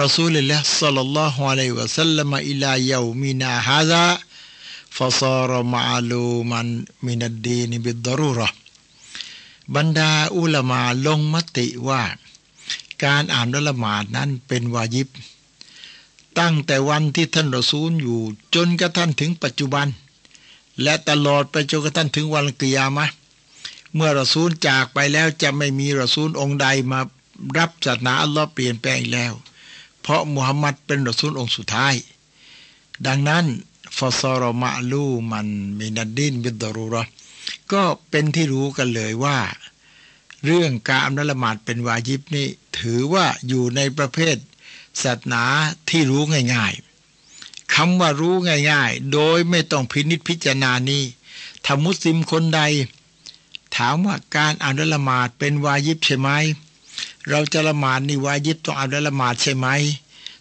[0.01, 4.05] رسول الله صلى الله عليه وسلم إلى يومنا هذا
[4.97, 6.61] فصار معلوما
[7.07, 8.49] من الدين بالضرورة
[9.75, 12.03] บรรดาอุลามาลงมติว่า
[13.03, 15.07] การอ่านละหมาดนั้นเป็นวาญิบ
[16.39, 18.19] ตั้งแต่วันที่ท่านรอซูลอยู่
[18.55, 19.87] จนกระทั่งถึงปัจจุบัน
[20.81, 23.05] และตลอดไปจนกระทั่งถึงวันกิยามะ
[23.95, 26.99] เมื่อรอซูลจากไปแล้วจะไม่มีรอซูลองค์ใดมา
[27.58, 29.32] รับศาสนาอัลลอฮ์เปลี่ยนแปลงแล้ว
[30.00, 31.94] เพราะมุฮัมมัดเป็นรอซูลองค์สุดท้าย
[33.06, 33.44] ดังนั้น
[33.96, 37.04] ฟอซอรมะลูมันมินัดดินบิดรูรอ
[37.72, 39.38] ก็เป็นที่รู้กันเลยว่า
[40.44, 44.36] เรื่องการอัละหมาดเป็นวาญิบนี่ถือว่าอยู่ในประเภท
[45.02, 45.44] ศาสนา
[45.88, 46.22] ที่รู้
[46.54, 48.34] ง่ายๆคำว่ารู้
[48.70, 51.02] ง่ายๆ โดยไม่ต้องพินิจพิจารณานี้
[51.64, 52.60] ถ้ามุสลิมคนใด
[53.76, 56.28] ถามว่าการอ่านละหมาดเป็นวาญิบใช่ไหม
[57.30, 59.66] เราจะละหมาดนี่วายิบต้องอาบน้ำละหมาดใช่ไหม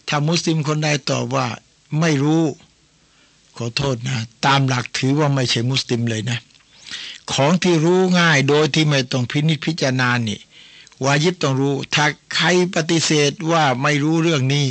[0.07, 1.47] ถ้ามุสลิมคนใดตอบว่า
[1.99, 2.43] ไม่รู้
[3.57, 6.39] ขอโทษนะ ตามหลักถือว่าไม่ใช่มุสลิมเลยนะ
[7.33, 10.39] ของที่รู้ง่ายโดยที่ไม่ต้องพินิจพิจารณานี่
[11.03, 14.67] วายิบต้องรู้ ถ้าใครปฏิเสธว่าไม่รู้เรื่องนี้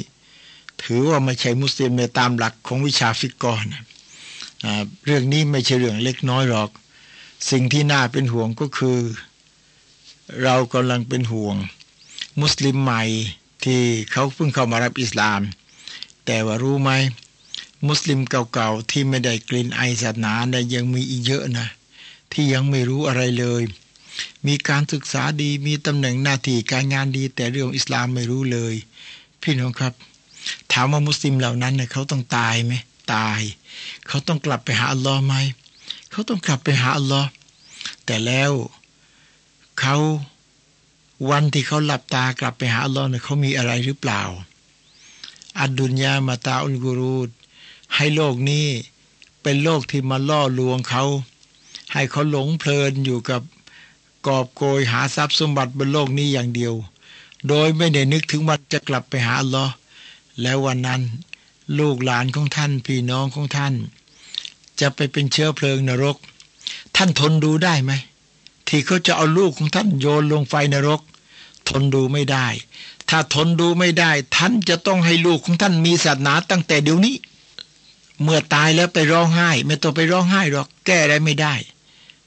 [0.82, 3.82] ถือว่าไม่ใช่มุสลิมในตามหลักของวิชาฟิกกอนะ
[5.04, 6.70] เรื่องนี้ไม่ใช่เรื่องเล็กน้อยหรอก
[7.50, 8.98] สิ่งที่น่าเป็นห่วงก็คือ
[10.42, 11.56] เรากำลังเป็นห่วง
[12.38, 13.02] มุสลิมใหม่
[13.64, 15.40] ที่เขาเพิ่งเข้ามารับอิสลาม
[16.26, 16.90] แต่ว่ารู้ไหม
[17.88, 21.66] มุสลิมเก่าๆที่ไม่ได้กลิ่นไอศาสนาเนี่ยยังมีอีกเยอะนะ
[22.32, 23.62] ที่ยังไม่รู้อะไรเลย
[24.46, 28.74] มีการศึกษาดีมีตำแหน่งหน้าที่การงานดี แต่เรื่องอิสลามไม่รู้เลย
[29.42, 29.94] พี่น้องครับ
[30.72, 32.72] ถามว่ามุสลิมเหล่านั้นเนี่ยเขาต้องตายไหม
[33.14, 33.40] ตาย
[34.06, 35.34] เขาต้องกลับไปหาอัลลอฮ์ไหม
[36.10, 37.28] เขาต้องกลับไปหาอัลลอฮ์
[38.06, 38.52] แต่แล้ว
[39.80, 39.96] เขา
[41.28, 44.22] วันที่เขาหลับตากลับไปหาอัลลอฮ์เนี่ยเขามีอะไรหรือเปล่า
[45.60, 47.30] อัดดุนยามาตาอุลกุรูด
[47.96, 48.66] ให้โลกนี้
[49.42, 51.04] เป็นโลกที่มาล่อลวงเขา
[51.92, 53.42] ให้เขาหลงเพลินอยู่กับ
[54.26, 56.74] กอบโกยหาทรัพย์สมบัติบนโลกนี้อย่างเดียว
[57.48, 59.72] โดยไม่ได้นึกถึงวันจะกลับไปหาอัลลอฮ์
[60.42, 61.02] แล้ววันนั้น
[61.78, 63.74] ลูกหลานของท่านพี่น้องของท่าน
[64.80, 66.16] จะไปเป็นเชื้อเพลิงนรก
[66.96, 67.92] ท่านทนดูได้ไหม
[68.68, 71.00] ที่เขาจะเอาลูกของท่านโยนลงไฟนรก
[71.70, 72.46] ทนดูไม่ได้
[73.08, 77.16] ถ้าทนดูไม่ได้ ท่านจะต้องให้ลูกของท่านมีศาสนาตั้งแต่เดี๋ยวนี้
[78.22, 81.54] เมื่อตายแล้วไปร้องไห้ ไม่ต้องไปร้องไห้หรอกแก้ได้ไม่ได้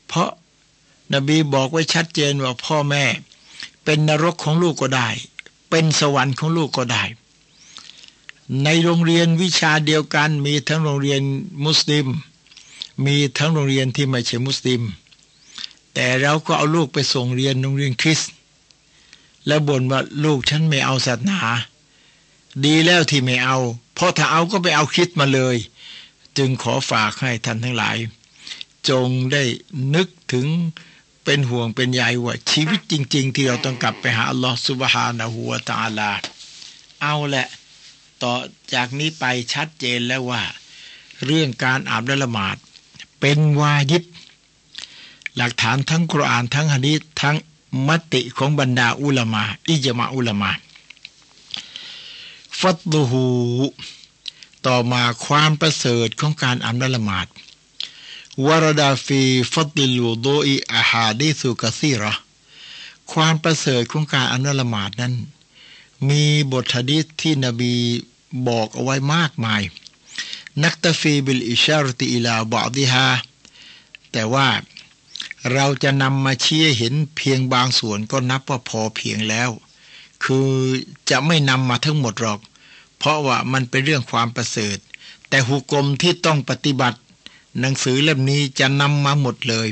[0.08, 0.30] เพราะ
[1.14, 3.06] นบีบอกไว้ชัดเจนว่าพ่อแม่
[3.84, 5.10] เป็นนรกของลูกก็ได้
[5.70, 7.04] เป็นสวรรค์ของลูกก็ได้
[8.64, 11.22] ในโรงเรียนวิชาเดียวกันมีทั้งโรงเรียน
[11.66, 12.08] มุสลิม
[13.06, 14.82] มีทั้งโรงเรียนที่ไม่ใช่มุสลิม
[15.94, 18.34] แต่เราก็เอาลูกไปส่งเรียนโรงเรียนคริสต์
[19.48, 21.40] แล้วบ่นว่าลูกฉันไม่เอาศาสนา
[22.66, 23.58] ดีแล้วที่ไม่เอา
[23.96, 25.58] เพราะถ้าเอาก็ไปเอาคริสต์มาเลย
[26.38, 27.98] จึงขอฝากให้ท่านทั้งหลาย
[28.90, 29.44] จงได้
[29.96, 30.48] นึกถึง
[31.24, 36.12] เป็นห่วงเป็นใยว่าชีวิตจริง ๆ ที่เราต้องกลับไปหาอัลลอฮฺสุบฮานะฮูวตาลา
[37.02, 37.48] เอาแหละ
[38.24, 38.34] ต่อ
[38.74, 40.44] จากนี้ไปชัดเจนแล้วว่า
[41.26, 42.58] เรื่องการอาบและละหมาด
[43.20, 44.04] เป็นวาญิบ
[45.38, 47.36] หลักฐานทั้งกุรอานทั้งฮะดีษทั้ง
[47.88, 50.52] มติของบรรดาอุลามา อิจมาอุลามา
[52.60, 53.26] ฟัตลูฮู
[54.66, 57.28] ต่อมาความประเสริฐของการอาบน้ำละหมาด
[58.46, 62.14] ورد في فضل الوضوء أحاديث كثيرة
[63.12, 65.14] ความประเสริฐของการอาบน้ำละหมาดนั้น
[66.10, 67.74] มีบทฮะดีษที่นบี
[68.48, 69.62] บอกเอาไว้มากมาย
[70.64, 73.08] نكتفي بالإشارة إلى بعضها
[74.12, 74.48] แต่ว่า
[75.52, 79.50] เราจะนำมาชี้เห็นเพียงบางส่วนก็นับว่าพอเพียงแล้ว
[80.24, 80.50] คือ
[81.10, 82.40] จะไม่นำมาทั้งหมดหรอก
[82.98, 84.78] เพราะว่ามันเป็นเรื่องความประเสริฐ
[85.30, 87.00] แต่หุกกลมที่ต้องปฏิบัติ
[87.60, 89.68] หนังสือเล่มนี้จะนำมาหมดเลย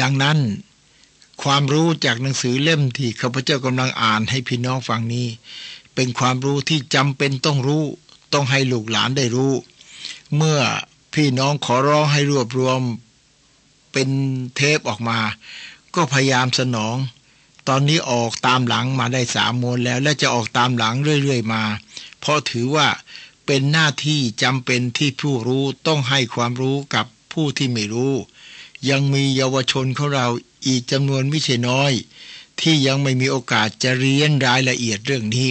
[0.00, 0.38] ดังนั้น
[1.42, 5.28] ความรู้จากหนังสือเล่มที่ข้าพเจ้ากำลังอ่านให้พี่น้องฟังนี้
[5.94, 7.84] เป็นความรู้ที่จำเป็นต้องรู้
[8.32, 9.52] ต้องให้ลูกหลานได้รู้
[10.36, 10.60] เมื่อ
[11.14, 12.80] พี่น้องขอร้องให้รวบรวม
[13.92, 14.08] เป็น
[14.56, 15.18] เทปออกมา
[15.94, 16.96] ก็พยายามสนอง
[17.68, 21.62] ตอนนี้ออกตามหลังมาได้สามมวนแล้ว และจะออกตามหลังเรื่อยๆมา
[22.20, 22.88] เพราะถือว่า
[23.46, 28.14] เป็นหน้าที่จำเป็นที่ผู้รู้ต้องให้ความรู้กับผู้ที่ไม่รู้
[28.90, 30.28] ยังมีเยาวชนของเรา
[30.66, 31.92] อีกจำนวนไม่ใช่น้อย
[32.60, 35.48] ที่ยังไม่มีโอกาสจะเรียนรายละเอียดเรื่องนี้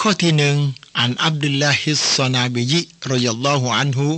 [0.00, 0.56] ข้อที่หนึ่ง
[1.00, 2.80] อันอับดุลลาฮิสซานาบิยิ
[3.12, 4.08] รอยัลลอฮุอันฮุ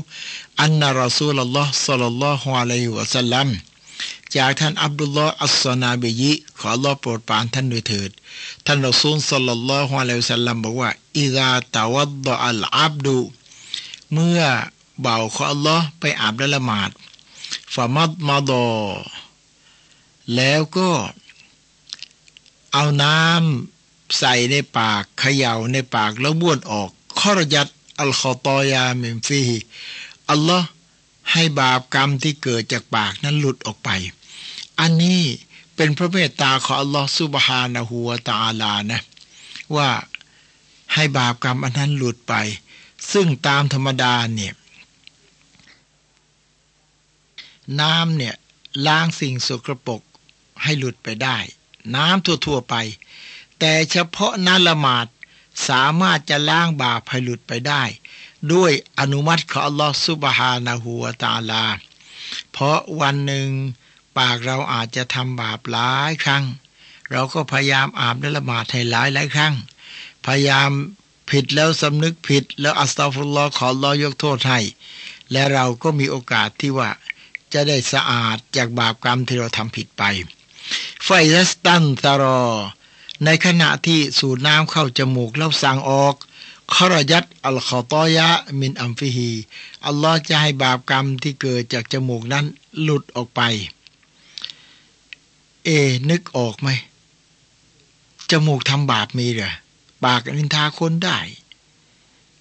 [0.62, 3.49] อันนารอซูลลอฮ์สัลลัลลอฮุอะลัยฮิวะสัลลัม
[4.37, 8.11] จากท่านอับดุลลอฮ์อัสซานาบิยิขอรอโปรดปรานท่านด้วยเถิด
[8.67, 13.19] ท่านรอซูลสัลลัลลอฮุอะลัยฮิวะสัลลัมบอกว่าอิซาตะวัดดอัลอับดุ
[14.12, 14.43] เมื่อ
[15.01, 16.91] เบ่าวของอัลลอฮ์ไปอาบและละหมาด
[17.75, 18.67] ฟามัดมาดอ
[20.35, 20.91] แล้วก็
[22.73, 23.78] เอาน้ำ
[24.18, 27.68] ใส่ในปากเขย่าในปากแล้วบ้วนออกขอรยัด
[28.01, 29.42] อัลคอตอยาเมมฟี
[30.31, 30.68] อัลลอฮ์
[31.33, 33.90] ให้บาปกรรมที่เกิดจากปากนั้นหลุดออกไป
[34.81, 35.23] อันนี้
[35.77, 39.01] เป็นพระเมตตาของอัลลอฮ์ซุบฮานะฮูวตาลานะ
[39.77, 39.90] ว่า
[40.94, 42.35] ให้บาปกรรมอันนั้นหลุดไป
[43.12, 44.55] ซึ่งตามธรรมดาเนี่ย
[47.81, 48.35] น้ำเนี่ย
[48.87, 50.03] ล้างสิ่งสกรปรก
[50.62, 51.38] ให้หลุดไปได้
[51.94, 52.75] น้ำทั่วๆไป
[53.59, 55.07] แต่เฉพาะน้ำละหมาด
[55.68, 57.83] สามารถจะล้างบาปให้หลุดไปได้
[58.53, 61.64] ด้วยอนุมัติของอัลลอฮฺซุบฮานะฮูวตาลา
[62.53, 63.49] เพราะวันหนึ่ง
[64.18, 66.44] ปากเราอาจจะทำบาปหลายครั้ง
[67.11, 69.55] เราก็พยายามอาบและละหมาดให้หลายหลายครั้ง
[70.27, 70.71] พยายาม
[71.31, 74.61] ผิดแล้วสำนึกผิดแล้วอัสตัฟุลลอขอรอยกโทษให้
[75.33, 76.90] และเราก็มีโอกาสที่ว่า
[77.53, 80.03] จะได้สะอาดจากบาปกรรมที่เราทำผิดไป
[81.05, 81.09] ไฟ
[81.51, 82.42] สตันตารอ
[83.25, 86.15] ในขณะที่สูดน้ำเข้าจมูกแล้วสั่งออก
[86.75, 88.29] ขรยัดอัลขอตอยะ
[88.61, 89.31] มินอัมฟิฮี
[89.87, 92.45] อัลลอฮ์จะให้บาปกรรมที่เกิดจากจมูกนั้น
[92.83, 93.41] หลุดออกไป
[95.65, 95.69] เอ
[96.11, 96.69] นึกออกไหม
[98.31, 99.53] จมูกทำบาปมีเหรอ
[100.05, 101.19] ปากนินทาคนได้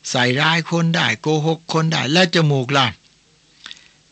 [0.09, 2.87] ใส่ร้ายคนได้ โกหกคนได้ แล้วจมูกล่ะ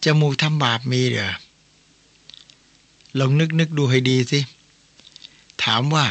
[0.06, 1.32] จมูกทำบาปมีเหรอ
[3.20, 4.40] ลองนึกนึกดูให้ดีสิ
[5.64, 6.06] ถามว่า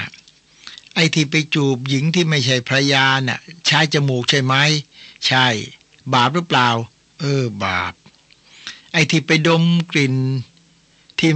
[0.95, 4.55] ไอ้ที่ไปจูบหญิงที่ไม่ใช่ภรรยาน่ะ ใช้จมูกใช่ไหม
[5.27, 5.47] ใช่
[6.13, 6.69] บาปหรือเปล่า
[7.21, 7.93] เออ บาป
[8.93, 10.15] ไอ้ที่ไปดมกลิ่น
[11.19, 11.33] ที่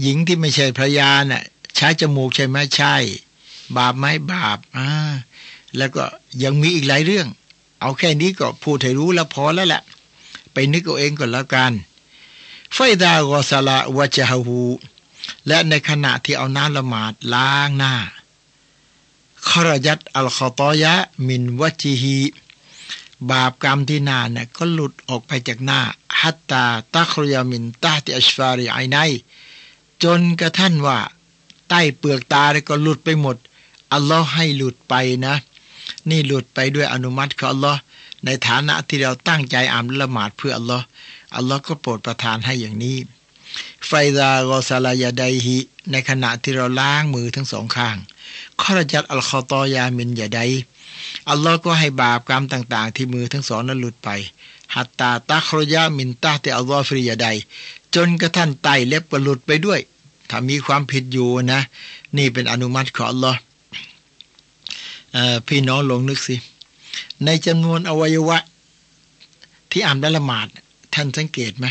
[0.00, 1.44] หญิงที่ไม่ใช่ภรรยาน่ะ
[1.76, 2.94] ใช้จมูกใช่ไหมใช่
[3.76, 4.88] บาปไหมบาปอ่า
[5.76, 6.04] แล้วก็
[6.42, 7.26] ยังมีอีกหลายเรื่อง
[7.80, 9.82] เอาแค่นี้ก็พูดให้รู้แล้วพอแล้วแหละ
[10.52, 11.72] ไปนึกเอาเองก่อนแล้วกัน
[12.74, 14.60] ไฟดากอสละวะจาหู
[15.46, 17.94] และในขณะที่เอาน้ำละหมาดล้างหน้า
[19.52, 20.94] ขรยัดอัลคอตอยะ
[21.28, 22.18] มินวจิฮี
[23.30, 25.80] บาปกรรมที่หน้าเนี่ยก็หลุดออกไปจากหน้า
[26.20, 28.96] ฮัตตาตัครยามินตาติอัชฟาริไอไน
[30.02, 30.98] จนกระทั่นว่า
[31.68, 33.36] ใต้เปลือกตาก็หลุดไปหมด
[33.92, 34.94] อัลลอฮ์ให้หลุดไป
[35.26, 35.34] นะ
[36.10, 37.80] นี่หลุดไปด้วยอนุมัติของอัลลอฮ์
[38.24, 40.84] ในฐานะที่เราตั้งใจอ่านละหมาดเพื่ออัลลอฮ์
[41.36, 42.96] อัลลอฮ์ก็โปรดประทานให้อย่างนี้
[43.86, 45.58] ไฟดากอซาลายาไดฮิ
[45.90, 47.96] ในขณะที่เราล้างมือทั้งสองข้าง
[48.62, 50.38] ขรจัดอัลคอตอยามินยาได
[51.30, 54.08] อัลลอฮ์ก็ให้บาปกรรมต่าง ๆ ที่มือทั้งสองนั้นหลุดไป
[54.74, 57.26] ฮัตตาตาครยามินตาเตอัลลอฮ์ฟรียาได
[57.94, 59.80] จนกระทั่นไตเล็บก็หลุดไปด้วย
[60.30, 61.60] ถ้ามีความผิดอยู่นะ
[62.16, 63.38] นี่เป็นอนุมัติของอัลลอฮ์
[65.48, 66.36] พี่น้องลงนึกสิ
[67.24, 68.38] ในจำนวนอวัยวะ
[69.70, 70.46] ที่อ่านละหมาด
[70.94, 71.66] ท่านสังเกตไหม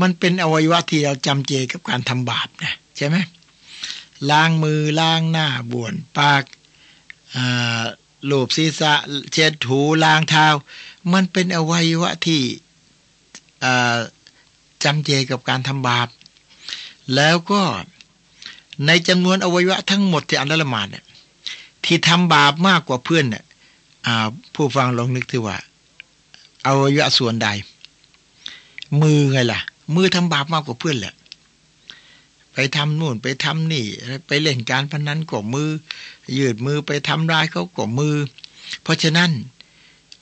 [0.00, 3.16] มันเป็นอวัยวะที่เราจำเจกับการทำบาปนะใช่ไหม
[4.30, 6.44] ล้างมือล้างหน้าบ้วนปาก
[8.26, 8.94] หลูบศีรษะ
[9.32, 10.46] เช็ดถูล้างเท้า
[11.12, 12.42] มันเป็นอวัยวะที่
[14.84, 16.08] จำเจกับการทำบาป
[17.14, 17.62] แล้วก็
[18.86, 21.04] ในจำนวนอวัยวะทั้งหมดที่อันละหมาดเนี่ย
[21.84, 23.44] ที่ทำบาปมากกว่าเพื่อนเนี่ย
[24.54, 25.56] ผู้ฟังลองนึกถือว่า
[26.66, 27.48] อวัยวะส่วนใด
[29.02, 29.60] มือไงล่ะ
[29.94, 31.14] มือทำบาปมากกว่าเพื่อนแหละ
[32.54, 33.86] ไปทำนู่นไปทำนี่
[34.26, 35.70] ไปเล่นการพนันก็มือ
[36.38, 38.16] ยืดมือไปทำร้ายเขาก็มือ
[38.82, 39.30] เพราะฉะนั้น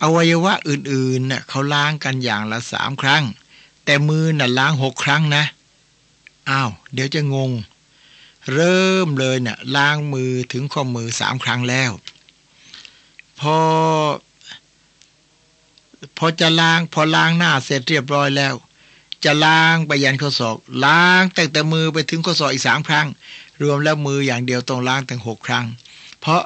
[0.02, 3.24] อวัยวะอื่นๆน่ะเขาล้างกันอย่างละสามครั้ง
[3.84, 5.44] แต่มือน่ะล้างหกครั้งนะ
[6.50, 7.50] อ้าวเดี๋ยวจะงง
[8.54, 11.90] เริ่มเลยเน่ะล้างมือถึงข้อมือสามครั้งแล้ว
[13.40, 13.56] พอ
[16.18, 18.54] พอจะล้างพอล้างหน้าเสร็จเรียบร้อยแล้ว
[19.24, 23.06] จะล้างไปยันข้อศอก ล้างตั้งแต่มือไปถึงข้อศอกอีกสามครั้ง
[23.62, 25.66] รวมแล้วมืออย่างเดียวต้องล้างถึงหกครั้ง
[26.20, 26.42] เพราะ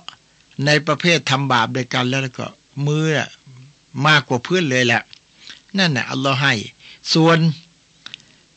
[0.67, 2.47] ในประเภททำบาปด้วยกันแล้วก็
[2.87, 3.07] มือ
[4.07, 5.03] มากกว่าเพื่อนเลยแหละ
[5.79, 6.55] นั่นแหละอัลลอฮ์ให้
[7.12, 7.39] ส่วน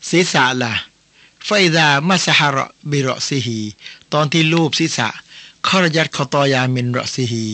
[0.10, 0.74] ศีรษะล่ะ
[1.46, 3.60] ไฟดามัสฮาระบิรอซิฮี
[4.14, 5.10] ตอนที่รูปศีรษะ
[5.68, 7.46] ขรยัดขตอยามินรอซิฮี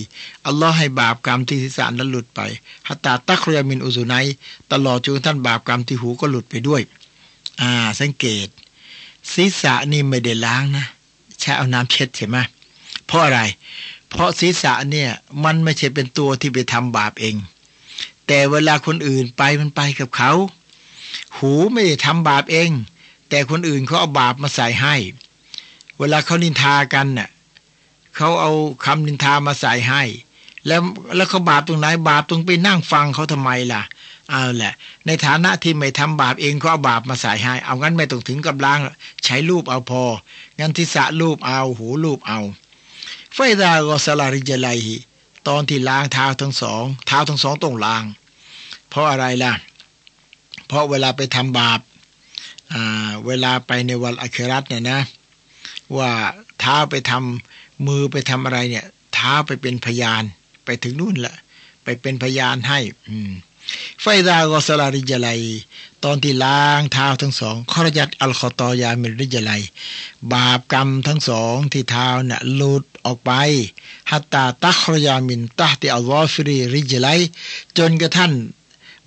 [0.46, 2.40] อัลลอฮ์ให้บาปกรรมที่ศีรษะนั้นหลุดไป
[2.88, 4.16] ฮัตตาตักรยามินอุซุไน
[4.72, 6.82] ตลอดจนท่านบาปกรรมที่หูก็หลุดไปด้วย
[7.62, 8.48] อ่า สังเกต
[9.34, 10.86] ศีรษะนี่ไม่ได้ล้างนะ
[11.40, 12.38] ใช้เอาน้ำเช็ดใช่ไหม
[13.06, 13.42] เพราะอะไร
[14.10, 15.10] เพราะศีรษะเนี่ย
[15.44, 17.36] มันไม่ใช่เป็นตัวที่ไปทำบาปเอง
[18.28, 20.32] แต่เวลาคนอื่นไปมันไปกับเขา
[21.38, 22.70] หูไม่ได้ทำบาปเอง
[23.30, 24.96] แต่คนอื่นเขาเอาบาปมาใส่ให้
[26.00, 27.30] เวลาเขานินทากันน่ะ
[28.18, 28.52] เขาเอา
[28.86, 30.04] คำนินทามาใส่ให้
[30.68, 30.82] แล้ว
[31.16, 33.82] แล้วเขาบาปตรงไหนบาปตรงไปนั่งฟังเขาทำไมล่ะ
[34.30, 34.74] เอาแหละ
[35.06, 38.80] ในฐานะที่ไม่ทำบาปเองเขาเอาบาปมาใส่ให้ เอางั้นไม่ต้องถึงกับล้าง
[39.24, 40.04] ใช้รูปเอาพอ
[40.60, 42.40] งั้นทิศะรูปเอาหูรูปเอา
[43.34, 44.96] ไฟดากอสลาริจไลฮิ
[45.48, 48.04] ตอนที่ล้างเท้าทั้งสองเท้าทั้งสองต้องล้าง
[48.90, 49.54] เพราะอะไรล่ะ
[50.68, 51.80] เพราะเวลาไปทำบาป
[53.26, 55.00] เวลาไปในวันอัครัตเนี่ยนะ
[55.98, 56.12] ว่า
[56.66, 60.24] ท้าไปทำมือไปทำอะไรเนี่ยเท้าไปเป็นพยาน
[60.66, 61.36] ไปถึงนู่นละ
[61.84, 63.32] ไปเป็นพยานให้ อืม
[64.02, 65.28] ไฟดากอสลาริจไล
[66.04, 69.52] ตอนที่ล้างเท้าทั้งสองขรยัดอัลคอตอยามิริจไล
[70.34, 73.32] บาปกรรมทั้งสองที่เท้าเนี่ยหลุดออกไป
[74.12, 77.08] ฮัตตาตัครยามินตาติอัลลอฮฟิริริจไล
[77.78, 78.32] จนกระทั่น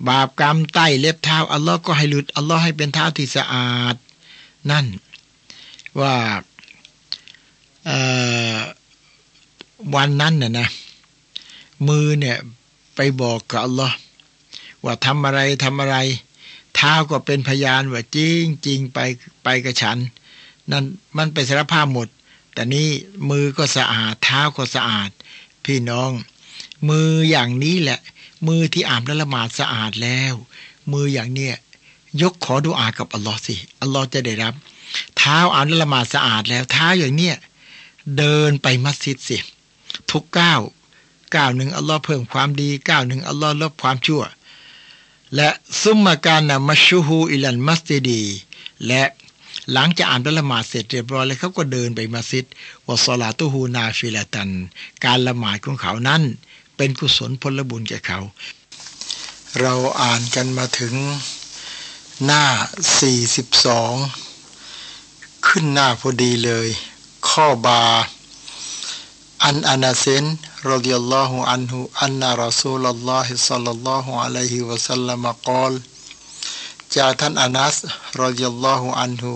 [0.07, 3.95] บาปกรรมใต้เล็บเท้าอัลลอฮ์ก็ให้หลุดอัลลอฮ์ให้เป็นเท้าที่สะอาด
[4.71, 4.85] นั่น
[5.99, 6.15] ว่า
[9.95, 10.67] วันนั้นน่ะนะ
[11.87, 12.37] มือเนี่ย
[12.95, 13.95] ไปบอกกับอัลลอฮ์
[14.83, 15.97] ว่าทำอะไรทำอะไร
[16.75, 18.99] เท้าก็เป็นพยานว่าจริงจริงไป
[19.43, 19.97] ไปกับฉัน
[20.71, 20.83] นั่น
[21.17, 22.07] มันไปสารภาพหมด
[22.53, 22.87] แต่นี้
[23.29, 25.09] มือก็สะอาด เท้าก็สะอาด
[25.65, 26.11] พี่น้อง
[26.89, 27.99] มืออย่างนี้แหละ
[28.47, 30.33] มือที่อาบและละหมาดสะอาดแล้ว
[30.91, 31.55] มืออย่างเนี้ย
[32.21, 34.53] ยกขอดุอากับอัลลอฮ์สิอัลลอฮ์จะได้รับ
[35.17, 37.35] เท้าอาบน้ำละหมาดสะอาดแล้วเท้าอย่างเนี้ย
[38.17, 39.37] เดินไปมัสยิดสิ
[40.11, 40.61] ทุกก้าว
[41.35, 44.23] ก้าวหนึ่งอัลลอฮ์เพิ่มความดีก้าวหนึ่งอัลลอฮ์ลบความชั่ว
[45.35, 45.49] และ
[45.83, 48.21] ثم كان مشيه إلى المسجد
[48.87, 49.03] และ
[49.73, 52.45] หลังจากอาบน้ำละหมาดเสร็จเรียบร้อยแล้วเขาก็เดินไปมัสยิด
[52.87, 54.49] وصلاته نافلة
[55.05, 56.21] การละหมาดของเขานั้น
[56.77, 58.19] เป็นกุศลผลบุญแก่เขา
[59.59, 60.93] เราอ่านกันมาถึง
[62.25, 62.43] หน้า
[64.09, 66.69] 42 ขึ้นหน้าพอดีเลย
[67.29, 67.81] ข้อบา
[69.45, 70.25] อันอานาเซน
[70.71, 75.73] รดิยัลลอฮุอันฮุอันนารอซูลลอฮิสัลลัลลอฮุอะลัยฮิวะสัลลัมกอล
[76.95, 77.75] จากท่านอานัส
[78.23, 79.33] รดิยัลลอฮุอันฮุ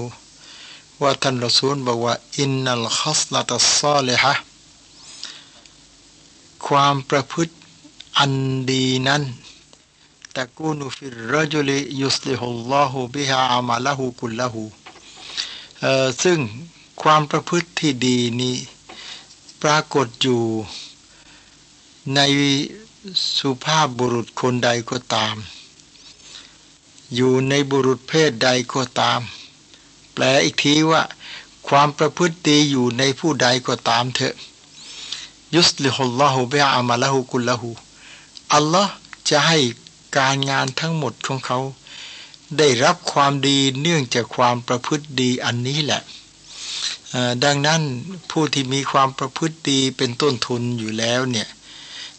[1.01, 4.33] ว่าท่านรอซูลบอกว่าอินนัลคัสลาตัสซาลิฮะ
[6.67, 7.53] ความประพฤติ
[8.19, 8.33] อัน
[8.69, 9.23] ดีนั้น
[10.37, 14.63] ตะกูนุฟิรรจุลิยุสลิฮุลลอฮุบิฮาอามาละหูกุลละหู
[16.23, 16.39] ซึ่ง
[17.07, 18.55] ความประพฤติที่ดีนี้
[19.61, 20.43] ปรากฏอยู่
[22.15, 22.19] ใน
[23.37, 25.35] สุภาพบุรุษคนใดก็ตาม
[27.15, 29.21] อยู่ในบุรุษเพศใดก็ตาม
[30.13, 31.01] แปลอีกทีว่า
[31.67, 34.35] ความประพฤติดีอยู่ในผู้ใดก็ตามเถอะ
[35.55, 37.69] ยุสลิฮุลลอฮุบิอามาละหูกุลละหู
[38.53, 38.93] อัลลอฮ์
[39.29, 39.59] จะให้
[40.17, 41.59] การงานทั้งหมดของเขา
[42.57, 46.01] ได้รับความดีเนื่องจากความประพฤติดีอันนี้แหละ
[47.43, 47.81] ดังนั้น
[48.31, 51.47] ผู้ที่มีความประพฤติดีเป็นต้นทุนอยู่แล้วเนี่ย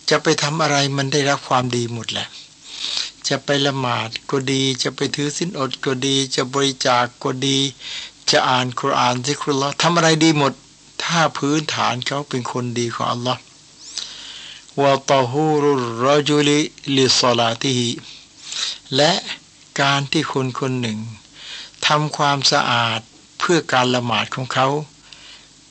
[0.09, 2.29] จะไปทำอะไรมันได้รับความดีหมดแหละ
[3.29, 7.59] จะไปละหมาดก็ดี จะไปถือสินอดก็ดี จะบริจาคก็ดี
[8.31, 10.53] จะอ่านคุรานซิกรุลละทำอะไรดีหมด
[11.05, 13.43] ถ้าพื้นฐานเขาเป็นคนดีของอัลลอฮ์
[14.81, 15.71] วะตอฮูรุ
[16.07, 16.61] รจุลิ
[16.97, 17.91] ลิสลาติฮิ
[18.97, 19.13] และ
[19.81, 20.99] การที่คนคนหนึ่ง
[21.87, 23.01] ทำความสะอาด
[23.45, 24.69] พื่อการละหมาดของเขา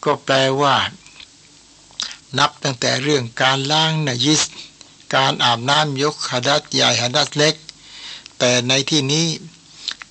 [0.03, 0.75] ก็แปลว่า
[2.38, 4.41] นับตั้งแต่เรื่องการล้างนายิส
[5.15, 7.55] การอาบน้ำยกหดัดใหญ่หดัดเล็ก
[8.39, 9.25] แต่ในที่นี้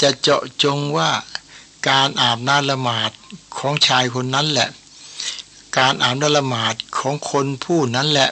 [0.01, 1.11] จะเจาะจงว่า
[1.89, 3.11] การอาบน้ำละหมาด
[3.59, 4.69] ของชายคนนั้นแหละ
[5.79, 8.31] การอาบน้ำละหมาดของคนผู้นั้นแหละ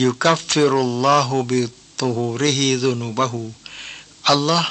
[0.00, 1.60] ยุกัฟฟิรุลลอฮุบิ
[2.00, 3.42] ตูฮูริฮิซุนุบะฮู
[4.28, 4.70] อัลลอฮ์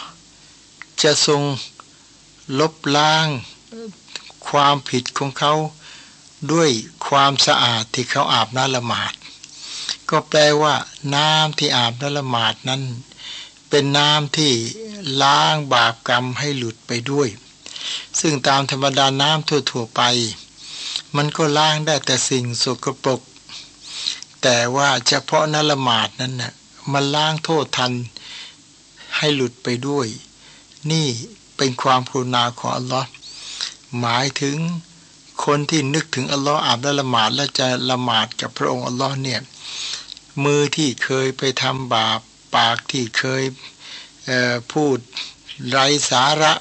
[1.02, 1.42] จะทรง
[2.60, 3.28] ลบล้าง
[4.50, 5.54] ความผิดของเขา
[6.52, 6.70] ด้วย
[7.08, 9.14] ความสะอาดที่เขาอาบน้ำละหมาด
[10.10, 10.76] ก็แปลว่า
[11.16, 12.82] น้ำที่อาบน้ำละหมาดนั้น
[13.70, 14.54] เป็นน้ำที่
[15.22, 17.30] ล้างบาปกรรมให้หลุดไปด้วย
[18.20, 20.02] ซึ่งตามธรรมดาน้ำทั่วๆไป
[21.16, 23.22] มันก็ล้างได้แต่สิ่งสกปรก
[24.42, 26.54] แต่ว่าเฉพาะน้ำละหมาดนั้นนะ่ะ
[26.92, 27.94] มันล้างโทษทัน
[29.18, 30.08] ให้หลุดไปด้วย
[30.92, 31.08] นี่
[31.58, 33.10] เป็นความพรุณาของอัลลอฮ์
[34.00, 34.58] หมายถึง
[35.46, 39.42] คนที่นึกถึงอัลลอฮ์อาบและละหมาดและจะละหมาดกับพระองค์อัลลอฮ์เนี่ย
[40.44, 42.20] มือที่เคยไปทำบาป
[42.56, 43.44] ปากที่เคย
[44.74, 44.98] พูด
[45.70, 46.54] ไร้สาระ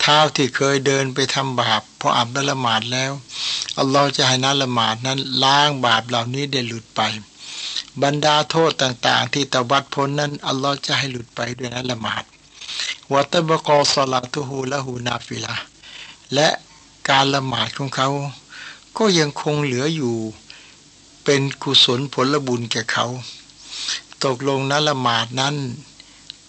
[0.00, 3.12] เท้าที่เคยเดินไปทำบาปพออาบและละหมาดแล้ว
[3.78, 7.00] อัลลอฮ์จะให้นั้นละหมาดนั้นล้างบาปเหล่านี้ได้หลุดไป
[8.02, 12.24] บรรดาโทษต่างๆ ที่ตะวัดพ้นนั้นอัลลอฮ์จะให้หลุดไปด้วยนั้นละหมาด
[13.12, 15.54] วัตบกอสลาตุฮูละหูนาฟิลา
[16.34, 16.48] และ
[17.08, 18.08] การละหมาดของเขา
[18.98, 20.16] ก็ยังคงเหลืออยู่
[21.24, 23.06] เป็นกุศลผลบุญแก่เขา
[24.24, 25.56] ตกลงนั้นละหมาดนั้น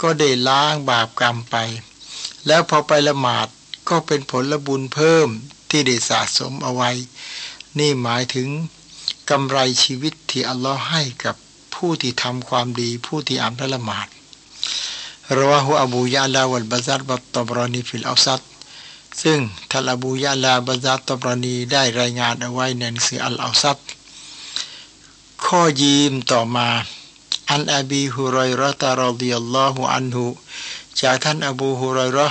[0.02, 1.56] ก็ได้ล้างบาปกรรมไป
[2.48, 3.48] แล้วพอไปละหมาด
[3.90, 5.28] ก็เป็นผลบุญเพิ่ม
[5.70, 6.92] ที่ได้สะสมเอาไว้
[7.80, 8.50] นี่หมายถึง
[9.30, 11.36] กำไรชีวิตที่อัลลอฮ์ให้กับ
[11.76, 14.08] ผู้ที่ทำความดีผู้ที่อาบน้ำละหมาด
[15.36, 18.42] رواه أبو يعلى والبزار والطبراني في الأوسط
[19.22, 19.40] ซึ่ง
[19.72, 23.78] ท่านอบูยาลา บัซซาร ตอบรอนีได้รายงานเอาไว้ในหนังสืออัลเอาซัต
[25.46, 26.68] ข้อยีมต่อมา
[27.52, 30.26] عن أبي هريرة رضي الله عنه
[31.02, 32.28] จากท่านอบูฮุรอยรอ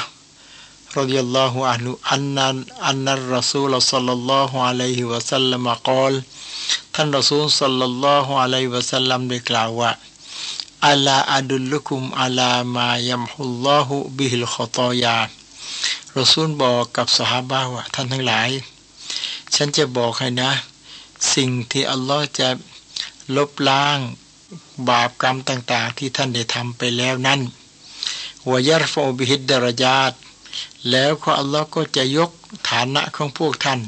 [0.97, 6.15] رضي الله عنه أن أن الرسول صلى الله عليه وسلم قال
[6.95, 9.91] ท่านรัสูลصلى الله عليه وسلمได้กล่าวว่า
[10.85, 15.19] ألا أدلكم على ما يمحو الله به الخطايا
[16.17, 18.51] รสูลบอกกับสหาบ้าว่าท่านทั้งหลาย
[19.55, 20.51] ฉันจะบอกให้นะ
[21.35, 22.49] สิ่งที่อัลลอฮ์จะ
[23.37, 23.99] ลบล้าง
[24.89, 27.41] บาปกรรมต่างๆ ที่ท่านได้ทำไปแล้วนั้น
[28.51, 30.12] วายรฟอบิฮิดดารญาต
[30.91, 32.31] แล้วขออัลลอฮ์ก็จะยก
[32.71, 33.81] ฐานะของพวกท่าน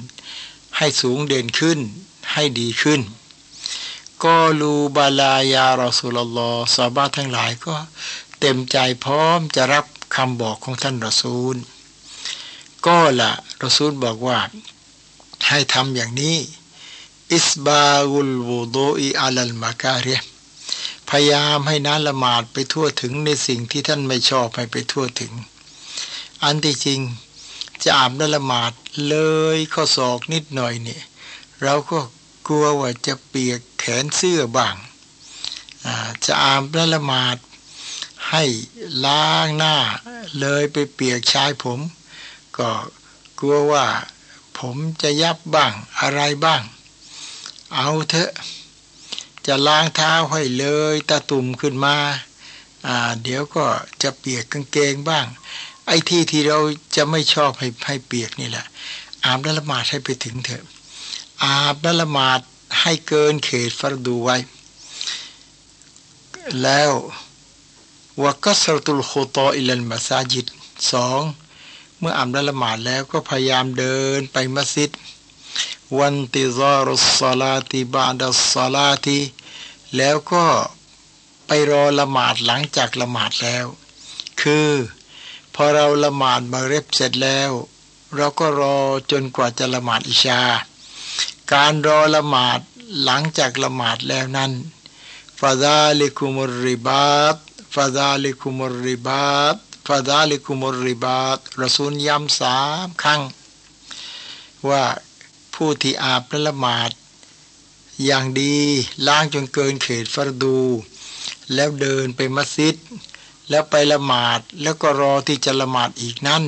[0.77, 1.79] ให้สูงเด่นขึ้น
[2.33, 3.01] ให้ดีขึ้น
[4.25, 7.77] ก็ลูบาลายารอสุลลอสาบาทั้งหลายก็
[8.41, 9.85] เต็มใจพร้อมจะรับ
[10.17, 11.57] คำบอกของท่านรอซูล
[12.87, 14.39] ก็ละรอซูลบอกว่า
[15.49, 16.37] ให้ทำอย่างนี้
[17.35, 20.17] อิสบาอุลวูโดอีอาลัลมาการี
[21.11, 25.33] พยายามให้น้าละหมาดไปทั่วถึงในสิ่งที่ท่านไม่ชอบให้ไปทั่วถึง
[26.45, 27.01] อันที่จริง
[27.83, 28.73] จะอาบน้ำละหมาด
[29.09, 29.17] เล
[29.57, 31.03] ยข้อศอกนิดหน่อยเนี่ย
[31.63, 31.99] เราก็
[32.49, 34.77] กลัวว่าจะเปียกแขนเสื้อบ้าง
[36.25, 37.37] จะอาบน้ละหมาด
[38.31, 38.45] ให้
[39.05, 39.77] ล้างหน้า
[40.41, 41.81] เลยไปเปียกชายผม
[42.59, 42.71] ก็
[43.39, 43.87] กลัวว่า
[44.59, 46.63] ผมจะยับบ้างอะไรบ้าง
[47.75, 48.33] เอาเถอะ
[49.47, 51.97] จะล้างเท้าให้เลยตาตุ่มขึ้นมา
[53.23, 53.67] เดี๋ยวก็
[54.03, 55.27] จะเปียกกางเกงบ้าง
[55.87, 56.59] ไอ้ที่ที่เรา
[56.97, 58.67] จะไม่ชอบให้ให้เปียกนี่แหละ
[59.25, 60.65] อาบละละหมาดให้ไปถึงเถอะ
[61.45, 62.41] อาบและละหมาด
[62.81, 64.37] ให้เกินเขตฟรดูไว้
[66.63, 66.93] แล้ว
[68.23, 70.47] วกัสรตุลโคตออิลันมาซาจิด
[70.93, 71.23] สอง
[71.99, 74.91] เมื่ออาบและละหมาดแล้วก็พยายามเดินไปมัสยิด
[75.99, 79.21] วันติซารุสลาติบาดัสลาติ
[79.97, 80.45] แล้วก็
[81.47, 83.67] ไปรอละหมาดหลังจากละหมาดแล้ว
[84.43, 84.71] คือ
[85.55, 87.51] พอเราละหมาดมาเร็บเสร็จแล้ว
[88.17, 88.79] เราก็รอ
[89.11, 90.43] จนกว่าจะละหมาดอิชา
[91.55, 92.61] การรอละหมาด
[93.05, 94.53] หลังจากละหมาดแล้วนั้น
[95.41, 97.37] ฟาซาลิคุมุริบาต
[97.75, 103.23] ฟาซาลิคุมุริบาตฟาซาลิคุมุริบาตรสูลย้ำสามครั้ง
[104.69, 104.85] ว่า
[105.55, 106.91] ผู้ที่อาบและละหมาด
[108.05, 108.57] อย่างดี
[109.07, 110.59] ล้างจนเกินเขตฟรดู
[111.55, 112.77] แล้วเดินไปมัสยิด
[113.51, 116.45] แล้วไปละหมาดแล้วก็รอที่จะละหมาดอีกนั้น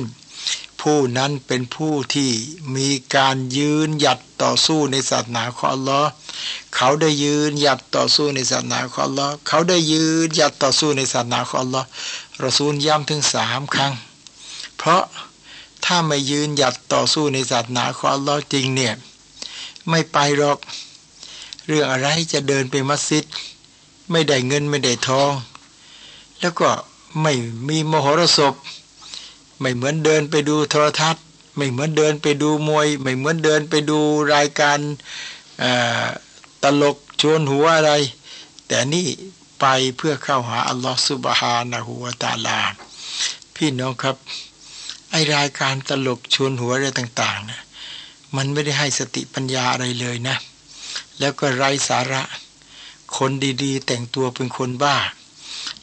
[0.81, 2.31] ผู้นั้นเป็นผู้ที่
[2.75, 6.09] มีการยืนหยัดต่อสู้ในศาสนาของอัลลอฮ์
[6.75, 11.87] เขาได้ยืนหยัดต่อสู้ในศาสนาของอัลลอฮ์เขาได้ยืนหยัดต่อสู้ในศาสนาของอัลลอฮ์
[12.43, 13.93] รอซูลย้ำถึงสามครั้ง
[14.77, 15.03] เพราะ
[15.85, 18.93] ถ้าไม่ยืนหยัดต่อสู้ในศาสนาของอัลลอฮ์จริงเนี่ย
[19.89, 20.57] ไม่ไปหรอก
[21.67, 23.23] เรื่องอะไรจะเดินไปมัสยิด
[24.11, 25.31] ไม่ได้เงินไม่ได้ทอง
[26.39, 26.69] แล้วก็
[27.21, 27.33] ไม่
[27.67, 28.53] มีมโหรสพ
[29.61, 31.23] ไม่เหมือนเดินไปดูโทรทัศน์
[31.57, 33.99] ไม่เหมือนเดินไปดูมวย ไม่เหมือนเดินไปดู
[34.35, 34.79] รายการ
[36.63, 37.93] ตลกชวนหัวอะไร
[38.67, 39.07] แต่นี่
[39.59, 39.65] ไป
[39.97, 42.59] เพื่อเข้าหาอัลลอฮฺสุบฮานะฮูวาตาลา
[43.55, 44.15] พี่น้องครับ
[45.11, 47.61] ไอรายการตลกชวนหัวอะไรต่าง ๆนะ
[48.35, 50.37] มันไม่ได้ให้สติปัญญาอะไรเลยนะ
[51.19, 52.23] แล้วก็ไร้สาระ
[53.17, 53.31] คน
[53.63, 54.97] ดีๆ แต่งตัวเป็นคนบ้า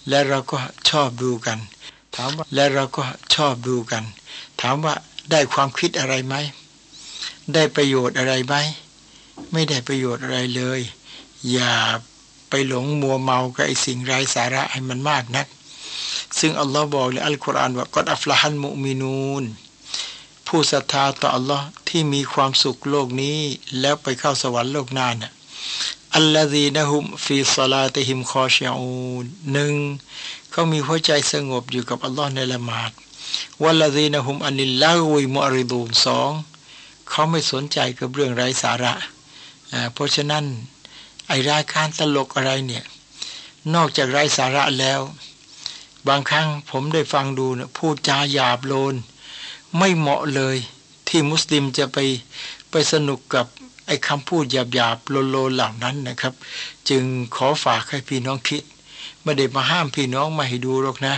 [0.08, 0.58] และเราก็
[0.90, 1.58] ชอบดูกัน
[2.16, 3.02] ถามว่าและเราก็
[3.34, 4.04] ชอบดูกัน
[4.60, 4.94] ถามว่า
[5.30, 6.34] ได้ความคิดอะไรไหม
[7.54, 8.54] ได้ประโยชน์อะไรไหม
[9.52, 10.80] ไม่ได้ประโยชน์อะไรเลย
[11.52, 11.74] อย่า
[12.50, 15.46] ไปหลงมัวเมากับไอ้สิ่งไร้สาระให้มันมากนัก
[16.38, 19.44] ซึ่งอัลลอฮ์บอกในอัลกุรอานว่ากอดอัฟละฮันมุมินูน
[20.46, 23.38] ผู้ศรัทธาต่ออัลลอฮ์ที่มีความสุขโลกนี้
[23.80, 25.32] แล้วไปเข้าสวรรค์โลกหน้าน่ะ
[26.16, 29.74] อัลลอฮีนะฮุมฟีซลาติฮิมคอชยอูนหนึ่ง
[30.58, 32.92] เขามีหัวใจสงบอยู่กับอัลลอฮ์ในละหมาด
[33.62, 36.30] วัลลีนะฮุมอันิลลาวิมอริดูนสอง
[37.08, 38.94] เขาไม่สนใจกับเรื่องไร้สาระ
[39.92, 40.44] เพราะฉะนั้น
[41.28, 42.84] ไอรายการตลกอะไรเนี่ย
[43.74, 45.00] นอกจากไร้สาระแล้ว
[46.08, 48.94] บางครั้งผมได้ฟังดูนะพูดจาหยาบโลน
[49.78, 50.56] ไม่เหมาะเลย
[51.08, 51.98] ที่มุสลิมจะไป
[52.70, 53.46] ไปสนุกกับ
[53.86, 56.34] ไอ้คำพูดหยาบๆโลโลเหล่านั้นนะครับ
[56.88, 57.04] จึง
[57.34, 58.64] ขอฝากให้พี่น้องคิด
[59.28, 61.14] ไม่ได้มาห้ามพี่น้องมาให้ดูหรอกนะ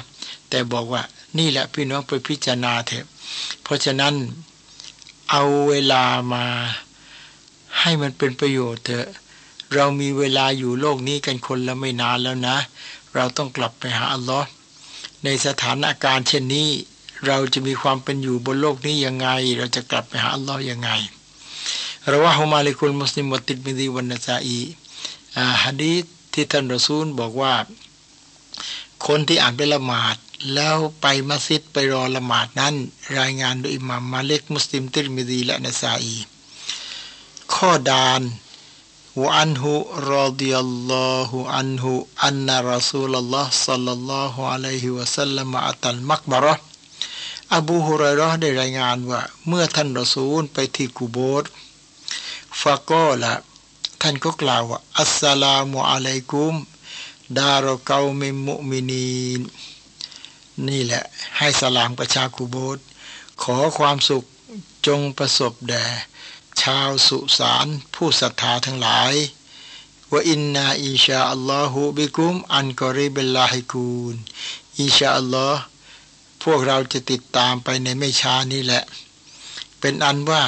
[0.51, 1.03] แต่บอกว่า
[1.39, 3.07] นี่แหละพี่น้องไปพิจารณาเถอะ
[3.63, 4.15] เพราะฉะนั้น
[5.31, 6.03] เอาเวลา
[6.33, 6.45] มา
[7.81, 9.09] ให้มันเป็นประโยชน์เถอะ
[9.75, 12.57] เรามีเวลาอยู่โลกนี้กันคนละไม่นานแล้วนะ
[13.15, 14.49] เราต้องกลับไปหาอัลลอฮ์
[15.25, 16.69] ในสถานอาการเช่นนี้
[17.27, 20.91] เราจะมีความเป็นอยู่บนโลกนี้ยังไง เราจะกลับไปหาอัลลอฮ์ยังไง
[22.09, 24.61] เราว่าฮุมาลิคุลมุสลิมวติดมิดีวันนาซาอี
[25.65, 25.95] ฮะดี
[26.33, 27.53] ที่ท่านรอซูลบอกว่า
[29.07, 30.17] คนที่อ่านไปละหมาด
[30.55, 32.75] แล้วไปมัสยิดไปรอละหมาดนั้น
[33.19, 36.17] รายงานโดยอิหมามมาเล็กมุสลิมติรมิดีและนาซาอี
[37.55, 38.23] ข้อดาน
[39.23, 39.73] วอันหุ
[40.13, 41.93] รอดิยัลลอฮุอันหุ
[42.25, 46.57] อันนารัสูลัลลอฮ์สัลลัลลอฮุอะลัยฮิวะสัลลัมอัตัลมักบารอ
[47.57, 51.45] อบูฮุไรร์ได้รายงานว่า เมื่อท่านรอซูลไปที่กูโบส
[52.61, 53.33] ฟาก็ละ
[54.03, 56.55] ท่านก็กล่าวว่าอัสสลามุอะลัยกุม
[57.39, 59.09] ดารเกามิมุมินี
[59.39, 59.43] น
[60.69, 61.05] นี่แหละ
[61.39, 62.79] ให้สลามประชากูโบส
[63.43, 64.25] ขอความสุข
[64.87, 65.85] จงประสบแด่
[66.63, 69.15] ชาวสุสานผู้ศรัทธาทั้งหลาย
[70.13, 74.17] ว่าอินนาอิชาอัลลอฮุบิกุมอันกอริเบลลาฮิกูน
[74.81, 75.61] อิชาอัลลอฮ์
[76.43, 78.85] พวกเราจะติดตามไปในไม่ช้านี้แหละ
[79.81, 80.43] เป็นอันว่า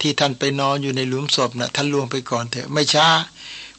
[0.00, 3.08] ที่ท่านไปนอนอยู่ในหลุมศพนะ่ะท่านล่วงไปก่อนเถอะไม่ช้า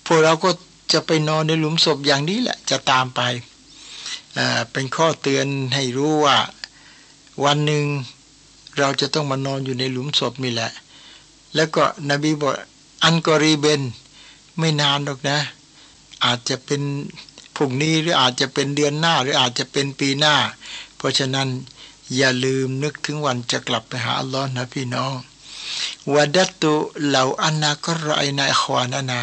[0.06, 0.49] พวกเราก็
[0.91, 3.21] จะไปนอนในหลุมศพอย่างนี้แหละจะตามไป
[4.71, 6.38] เป็นข้อเตือนให้รู้ว่า
[7.43, 7.86] วันหนึ่ง
[8.77, 10.71] เราจะต้องมานอนอยู่ในหลุมศพนี่แหละ
[11.55, 12.53] แล้วก็นบีบอก
[13.03, 13.81] อันกอรีเบน
[14.59, 15.39] ไม่นานหรอกนะ
[16.25, 16.81] อาจจะเป็น
[17.55, 20.36] พรุ่งนี้หรืออาจจะเป็นเดือนหน้าหรืออาจจะเป็นปีหน้า
[20.97, 21.47] เพราะฉะนั้น
[22.15, 25.13] อย่าลืมนึกถึงวันจะกลับไปหาอัลลอฮ์นะพี่น้อง
[26.13, 26.73] วดัตตุ
[27.05, 29.21] เหล่าอันนาก็รอยนาควานานา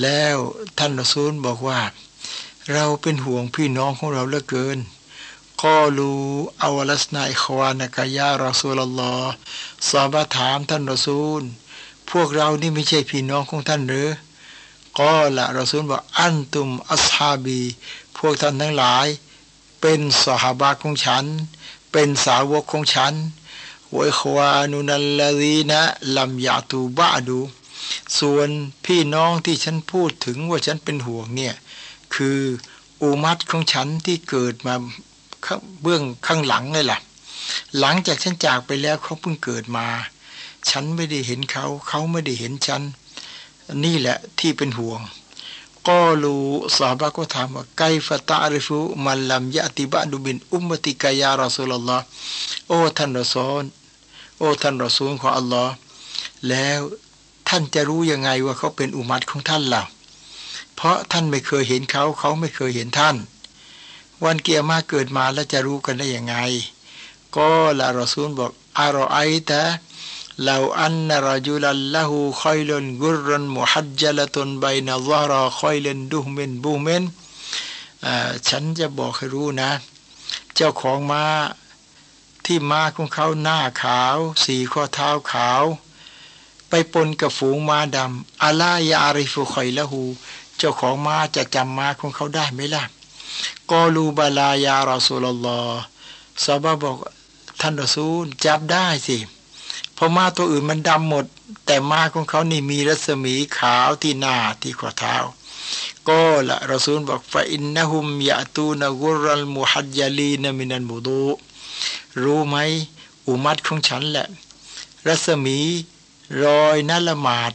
[0.00, 0.36] แล้ว
[0.78, 1.80] ท่านรอซูลบอกว่า
[2.72, 4.78] เราเป็นห่วงพี่น้องของเราเหลือเกิน
[5.62, 6.12] กอลู
[6.62, 9.14] อาวลัสนาอิควานกายารอซูลลอ
[9.88, 11.42] สอบถามท่านรอซูล
[12.10, 14.10] พวกเรานี่ไม่ใช่พี่น้องของท่านหรือ
[14.98, 17.60] ก็ละรอซูลบอกอันตุมอัสฮาบี
[18.16, 19.06] พวกท่านทั้งหลาย
[19.80, 21.24] เป็นสหบาของฉัน
[21.92, 23.14] เป็นสาวกของฉัน
[23.96, 25.80] วยควานุนัลลดีนะ
[26.16, 27.40] ลัมยาตูบาดู
[28.20, 28.48] ส่วน
[28.86, 31.54] พี่น้องที่ฉันพูดถึงว่าฉันเป็นห่วงเนี่ย
[32.14, 32.40] คือ
[33.02, 34.74] อุมัดของฉันที่เกิดมา
[35.82, 36.98] เบื้องข้างหลังเลยล่ะ
[37.78, 39.86] หลังจากฉันจากไปแล้วเขาเพิ่งเกิดมา
[40.70, 42.82] ฉันไม่ได้เห็นเขาเขาไม่ได้เห็นฉัน
[43.84, 45.00] นี่แหละที่เป็นห่วง
[45.88, 46.44] ก็รู้
[46.76, 52.04] สาบะก็ถามว่าไกฟตาริฟุมันลำยะติบะดุบินอุมมติกายารอสุลลอฮ์
[52.68, 53.64] โอ้ท่านรอซอน
[54.38, 55.74] โอ้ท่านรอซูลของอัลลอฮ์
[56.48, 56.80] แล้ว
[57.54, 59.82] ท่านจะรู้ยังไงว่าเขาเป็นอุมัตของท่านล่ะ
[60.74, 63.16] เพราะท่านไม่เคยเห็นเขาเขาไม่เคยเห็นท่าน
[64.24, 66.36] วันเกียร์มาเกิดมาแล้วจะรู้กันได้ยังไง
[67.36, 69.18] ก็ละรอซูลบอกอารอไอ
[69.50, 69.62] ตะ
[70.42, 77.04] เราอันนรจุลัลละหูคอยลนกุรนมุฮัจจลตุนใบนาซารอคอยลนดูเมนบูเมน
[78.48, 79.70] ฉันจะบอกให้รู้นะ
[80.54, 81.24] เจ้าของมา
[82.44, 85.64] ที่ม้าของเขาหน้าขาว สีข้อเท้าขาว
[86.74, 90.02] ไปปนกับฝูงมาดำอาลายาริฟุคอยละหู
[90.58, 92.84] เจ้าของมาจะจำมาของเขาได้ไหมล่ะ
[93.70, 95.60] กอลูบาลายารอสูลลอ
[96.44, 96.96] ซาบะบอก
[97.60, 99.18] ท่านรอซูลจับได้สิ
[99.94, 101.24] เพราะม้าตัวอื่นมันดำหมด
[101.66, 105.16] แต่ม้าของเขานี่มีรัศมีขาวที่หน้าที่ข้อเท้า
[106.08, 111.22] ก็ละรอซูลบอกฟาอินนะฮุมยะตูนกุรัลมุฮัจยาลีนมินันบุดู
[112.22, 112.56] รู้ไหม
[113.26, 114.26] อุมัดของฉันแหละ
[115.06, 115.58] รัศมี
[116.44, 117.52] รอยนัละหมาด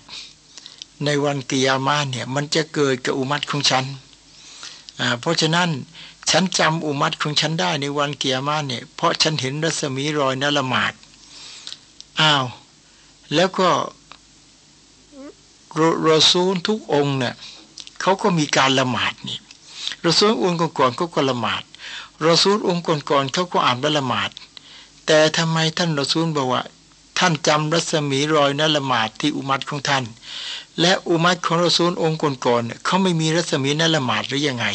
[1.06, 3.86] ในวันกิยามาเนี่ยมันจะเกิดกับอุมัดของฉัน
[5.22, 5.70] เพราะฉะนั้น
[6.30, 10.94] ฉันจำอุมัตของฉันได้ในวันเกียร์มาเนี่ยเพราะฉันเห็นรัศมีรอยนัละหมาด
[12.20, 12.46] อ้าว
[13.36, 13.70] แล้วก็
[16.08, 17.36] รอซูลทุกองเนี่ย
[18.02, 19.40] เขาก็มีการละหมาดนี่
[20.06, 21.64] รอซูลองค์ก่อนๆเขาก็ละหมาด
[22.26, 24.30] รอซูลองค์ก่อนๆเขาก็อ่านละหมาด
[25.06, 26.64] แต่ทำไมท่านรอซูลบอกว่า
[27.18, 30.06] ท่านจำรัศมีรอยนละหมาดที่อุมัตของท่าน
[30.82, 34.66] และอุมัดของรอซูลองค์ก่อนๆเขาไม่มีรัศมีนั่นละหมาดหรือยังไง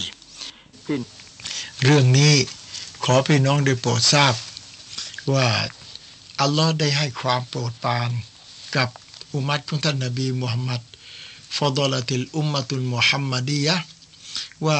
[1.82, 2.34] เรื่องนี้
[3.04, 4.34] ขอพี่น้องได้โปรดทราบ
[5.32, 5.46] ว่า
[6.40, 8.10] อัลลอฮ์ได้ให้ความโปรดปราน
[8.76, 8.88] กับ
[9.32, 10.82] อุมมัตของท่านนบีมุฮัมมัด
[11.56, 13.76] فضلت الأمة المحمدية
[14.66, 14.78] ว่า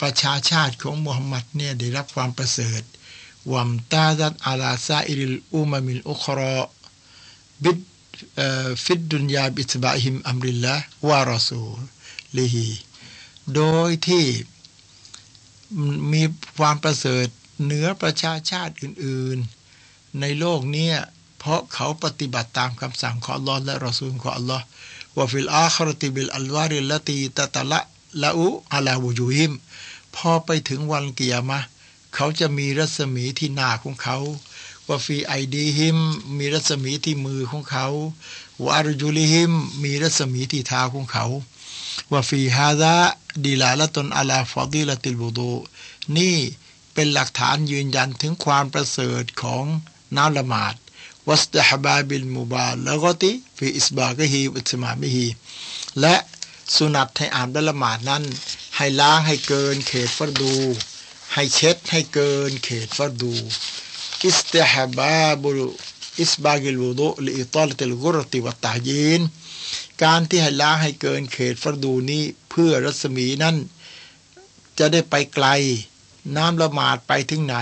[0.00, 2.82] ประชาชาติของมุฮัมมัดเนี่ยได้รับความประเสริฐ
[3.52, 12.68] وامتازت على سائر الأمم الأخرى في الدنيا باتباعهم أمر الله ورسوله
[13.54, 14.24] โดยที่
[16.12, 16.22] มี
[16.58, 17.26] ความประเสริฐ
[17.64, 20.90] เหนือประชาชาติอื่นๆ ในโลกนี้
[21.38, 24.64] เพราะเขาปฏิบัติตามคำสั่งของอัลลอฮ์และรอซูลของอัลลอฮ์
[25.16, 29.52] وفي الآخرة بالأنوار التي تتلألأ على وجوههم
[30.16, 31.60] พอไปถึงวันกิยามะ
[32.14, 34.18] เขาจะมีรัศมีที่หน้าของเขา
[34.90, 35.98] وفي أيديهم
[36.38, 37.86] มีรัศมีที่มือของเขา
[38.66, 41.24] วารุจุลิหิม มีรัศมีที่เท้าของเขา
[42.10, 42.94] ว่าฟีฮาดะ
[43.44, 45.52] ดีลาละตนอาลาฟอดีละติลบูดู
[46.16, 46.36] นี่
[46.94, 49.64] เป็นหลักฐานยืนยันถึงความประเสริฐของ
[50.16, 50.74] น้ำละหมาด
[51.28, 55.26] วัสตฮบาบิลมุบาแล้วก็ติฟีอิสบากฮีอุสมามิฮี
[56.00, 56.14] และ
[56.76, 58.24] สุนัตให้อ่านละหมาดนั้น
[58.76, 60.54] ให้ล้างให้เกินเขตฟัดดู
[61.34, 63.32] ให้เช็ดให้เกินเขตฟัดดู
[64.26, 65.48] อิสติฮบาบุ
[66.20, 69.20] อิสบากิลวูดุลิอิตาลติลกุรติวตตายีน
[70.02, 73.56] การที่ให้ล้างให้เกินเขตฟัดูนี้เพื่อรัศมีนั้น
[74.78, 75.46] จะได้ไปไกล
[76.36, 77.56] น้ำละหมาดไปถึงไหน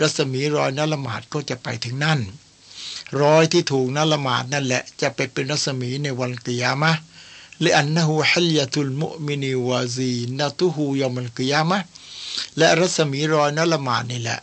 [0.00, 2.20] รัศมีรอยน้ำละหมาดก็จะไปถึงนั่น
[3.20, 6.92] รอยที่ถูกน้ำละหมาดนั่นแหละจะไปเป็นรัศมีในวันกิยามะ
[7.60, 11.78] และอันนหูฮัลยตุลมุมินีวาซีนาตุหูยอมันกิยามะ
[12.56, 14.40] และรัศมีรอยน้ำละหมาดนี่แหละ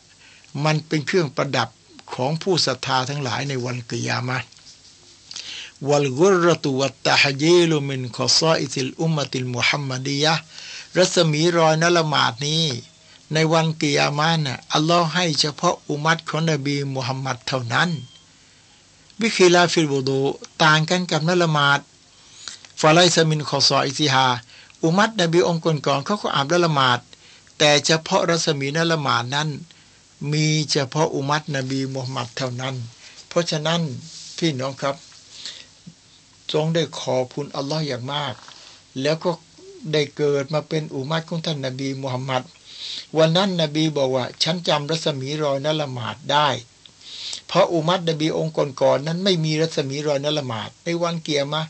[0.65, 1.69] มันเป็นเครื่องประดับ
[2.13, 4.37] ของผู้ศรัทธาทั้งหลายในวันกิยามะ
[5.89, 10.33] والغرة والتحجيل من خصائص الأمة المحمدية
[10.97, 12.65] รัศมีรอยน้ำละหมาดนี้
[13.33, 17.89] ในวันกิยามานน่ะอัลลอฮ์ให้เฉพาะอุมัตของนบีมุฮัมมัดเท่านั้น
[19.21, 20.21] بخلاف الوضوء
[20.63, 21.79] ต่างกันกับน้ำละหมาด
[22.81, 24.27] فليس من خصائصها
[24.83, 26.99] อุมัตนบีองค์ก่อนๆเขาก็อาบละหมาด
[27.57, 29.49] แต่เฉพาะรัศมีนละหมาดนั้น
[30.33, 32.75] มีเฉพาะอุมัตนบีมุฮัมมัดเท่านั้น
[33.29, 33.81] เพราะฉะนั้น
[34.37, 34.95] พี่น้องครับ
[36.53, 38.33] ทรงได้ขอบคุณอัลลอฮ์อย่างมาก
[39.01, 39.31] แล้วก็
[39.93, 42.43] ได้เกิดมาเป็นอุมัตของท่านนบีมุฮัมมัด
[43.17, 46.49] วันนั้นนบีบอกว่า ฉันจำรัศมีรอยนละหมาดได้
[47.47, 51.61] เพราะอุมัตนบีองค์ก่อนๆนั้นไม่มีรัศมีรอยนละหมาดในวันเกียรมา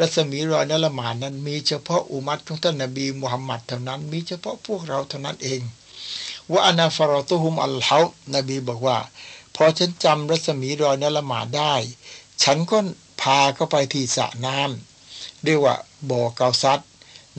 [0.00, 5.60] รัศมีรอยนละหมาดนั้นมีเฉพาะอุมัตของท่านนบีมุฮัมมัดเท่านั้น มีเฉพาะพวกเราเท่านั้นเอง
[6.52, 8.00] ว่าอนาฟารตุฮุมอัลฮา
[8.34, 8.98] นบีบอกว่า
[9.54, 11.74] พอฉันจำรัศมีรอยนละหมาดได้
[12.42, 12.78] ฉันก็
[13.20, 15.76] พาเข้าไปที่สระน้ำเรียกว่า
[16.10, 16.80] บ่อเกาซัด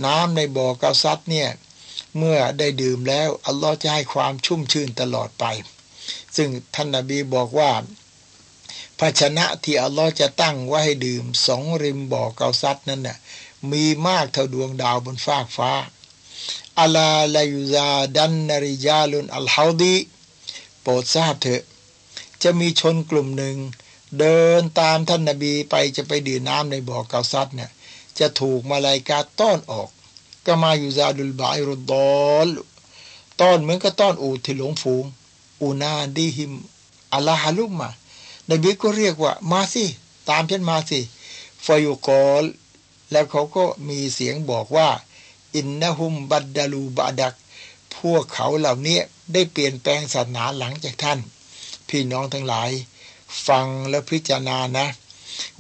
[0.06, 1.50] น้ำในบ่อเกาซัดเนี่ย
[2.18, 5.46] เมื่อได้ดื่มแล้ว อัลลอฮ์จะให้ความชุ่มชื่นตลอดไป
[6.36, 7.72] ซึ่งท่านนาบีบอกว่า
[9.00, 13.18] ภาชนะที่อัลลอฮ์จะตั้งไว้ให้ดื่มสองริมบ่อเกาซัรนั้นน่ะ
[13.72, 15.72] มีมากเท่าดวงดาวบนฟากฟ้า
[16.80, 19.96] ألا ليذادن رجال عن حوضي
[20.82, 21.64] โปรดทราบเถอะ
[22.44, 23.58] จะมีชนกลุ่มหนึ่ง
[24.20, 27.72] เดินตามท่านนาบีไปจะไปดื่มน้ำในบ่อเกาซัรเนี่ย
[28.20, 29.90] จะถูกมลาอิกะฮ์ต้อนออก
[30.46, 32.48] كما يذاد البعير الضال
[33.42, 35.06] ต้อนเหมือนกับต้อนอูฐที่หลงฝูง
[35.62, 36.54] อูนาดีหิม
[37.14, 37.90] อัลลาฮลุมมา
[38.52, 39.86] นบีก็เรียกว่ามาสิ
[40.30, 41.00] ตามฉันมาสิ
[41.66, 42.44] ฟยุกอล
[43.12, 44.90] แล้วเขาก็มีเสียงบอกว่า
[45.56, 47.36] อินนะฮุมบัดดาลูบาดัก
[47.98, 49.00] พวกเขาเหล่านี้
[49.34, 51.20] ได้เปลี่ยนแปลงศาสนาหลังจากท่าน
[51.90, 52.70] พี่น้องทั้งหลาย
[53.48, 54.88] ฟังและพิจารณานะ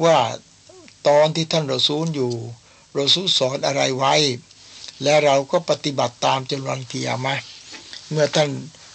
[0.03, 0.17] ว่า
[1.07, 2.33] ตอนที่ท่านรอซูลอยู่
[2.99, 4.15] รอซูลสอนอะไรไว้
[5.03, 7.35] และเราก็ปฏิบัติตามจนวันเกียมา
[8.09, 8.49] เมื่อท่าน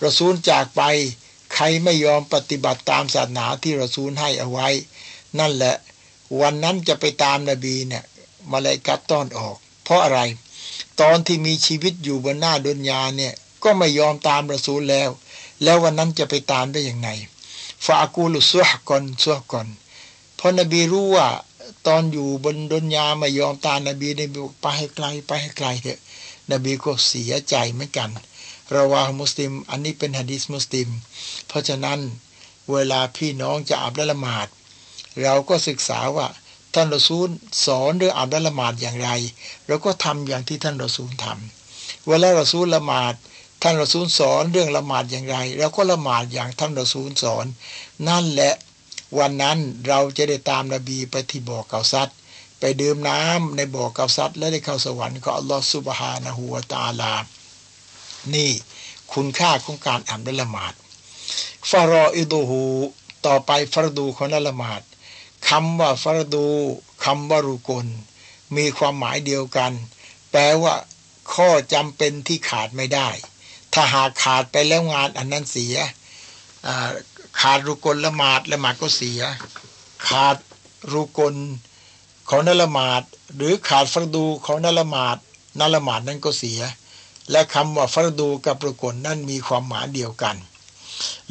[0.05, 0.83] รอซูลจากไป
[1.55, 4.69] ใครไม่ยอมปฏิบัติตามศาสนาที่รอซูลให้เอาไว้
[5.39, 5.77] นั่นแหละ
[6.41, 8.05] วันนั้นจะไปตามนาบีเนี่ย
[8.51, 10.21] มาเลยกัดต้อนออก เพราะอะไร
[11.01, 13.35] ตอนที่มีชีวิตอยู่บนหน้าดุนยาเนี่ย
[13.65, 15.11] ก็ไม่ยอมตามรอซูลแล้ว
[15.63, 17.09] แล้ววันนั้นจะไปตามได้อย่างไง
[17.85, 19.69] ฟากูลุซัวก่อนซัวก่อน
[20.37, 21.29] เพราะนบีรู้ว่า
[21.87, 26.01] ตอนอยู่บนดุนยาไม่ยอมตามนบีนบีไปให้ไกลไปให้ไกลเถอะ
[26.53, 28.11] นบีก็เสียใจเหมือนกัน
[28.75, 30.89] ระวามุสลิม อันนี้เป็นฮะดีษมุสลิม
[31.47, 32.01] เพราะฉะนั้น
[32.73, 34.49] เวลาพี่น้องจะอาบละหมาด
[35.23, 36.27] เราก็ศึกษาว่า
[36.77, 37.29] ท่านรอซูล
[37.67, 39.11] สอนเรื่องอาบละหมาดอย่างไร
[39.67, 43.15] เราก็ทำอย่างที่ท่านรอซูลทำเวลารอซูลละหมาด
[43.63, 47.47] ท่านรอซูลสอนเรื่องละหมาดอย่างไรเราก็ละหมาดอย่างท่านรอซูลสอน
[48.09, 48.53] นั่นแหละ
[49.19, 49.59] วันนั้น
[49.89, 52.09] เราจะได้ตามนบีไปที่บ่อเกาซัด
[52.61, 57.15] ไปดื่มน้ำในบ่อเกาซัดและได้เข้าสวรรค์ก็อัลลอฮฺสุบฮานะฮูวาตาลา
[58.35, 58.51] นี่
[59.13, 60.73] คุณค่าของการอ่านละหมาด
[61.71, 62.63] ฟารออิดูฮู
[63.27, 64.81] ต่อไปฟารดูของละหมาด
[65.49, 66.49] คำว่าฟรดู
[67.05, 67.87] คำว่ารุกล
[68.57, 69.73] มีความหมายเดียวกัน
[70.31, 70.75] แปลว่า
[71.35, 73.09] ข้อจำเป็นที่ขาดไม่ได้
[73.73, 75.77] ถ้าหากขาดไปแล้วงานอันนั้นเสีย
[77.41, 79.21] ขาดรุกลละหมาดละหมาดก็เสีย
[80.09, 80.37] ขาด
[80.93, 81.35] รุกล
[82.29, 83.03] ของนละหมาด
[83.37, 85.17] หรือขาดฟัรดูของนละหมาด
[85.61, 86.61] นละหมาดนั้นก็เสีย
[87.31, 90.37] และคำว่าฟัรดูกับรุกลนั่นมีความหมายเดียวกัน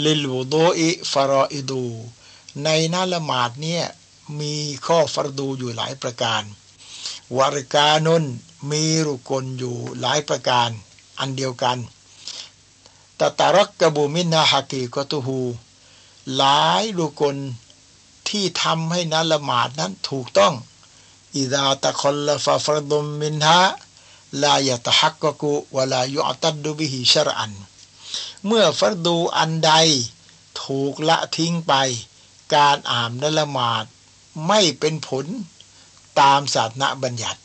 [0.04, 1.86] ลิลูโดอิฟารออิดู
[2.64, 3.86] ในนละหมาดเนี่ย
[4.40, 4.56] มี
[4.86, 6.44] ข้อฟัรดูอยู่หลายประการ
[7.38, 8.24] วารกานุน
[8.72, 10.70] มีรุกลอยู่หลายประการ
[11.20, 11.78] อันเดียวกัน
[13.20, 15.40] ตตารักกบูมินาฮักีกตุฮู
[16.36, 17.38] หลายดุกล
[18.30, 20.54] ที่ทำให้นั้นละหมาดนั้นถูกต้อง
[21.36, 23.62] อิดาตะคอลลฟาฟรดุมมินฮะ
[24.44, 27.54] ลายตะฮักกกุวลายุอัตัดดุบิฮิชรอัน
[28.46, 29.72] เมื่อฟรดูอันใด
[30.64, 31.74] ถูกละทิ้งไป
[32.56, 33.86] การอ่านนละหมาด
[34.48, 35.26] ไม่เป็นผล
[36.22, 37.40] ตามศาสนาบัญญัติ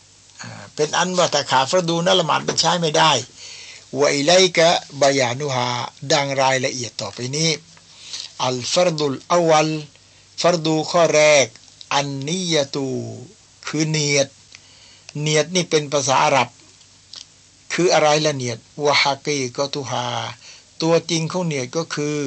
[0.75, 3.13] เป็นอันว่าแต่ขาฟรดูนละหมาดมันใช้ไม่ได้
[4.01, 4.71] วไลกะ
[5.01, 5.69] บายานุฮา
[6.13, 7.51] ดังรายละเอียดต่อไปนี้
[8.45, 9.71] อัลฟรดุลอวัล
[10.41, 11.47] ฟรดูข้อแรก
[11.95, 12.89] อันนิยตู
[13.67, 14.29] คือเนียด
[15.21, 16.49] เนียดนี่เป็นภาษาอาหรับ
[17.73, 20.07] คืออะไรละเนียดวะฮากีก็ตุฮา
[20.83, 22.19] ตัวจริงของเนียดก็คือ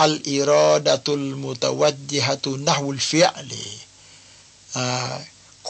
[0.00, 3.66] อัลอิรอดะตุลมุตวัจจิฮตุนะฮุลฟิอลี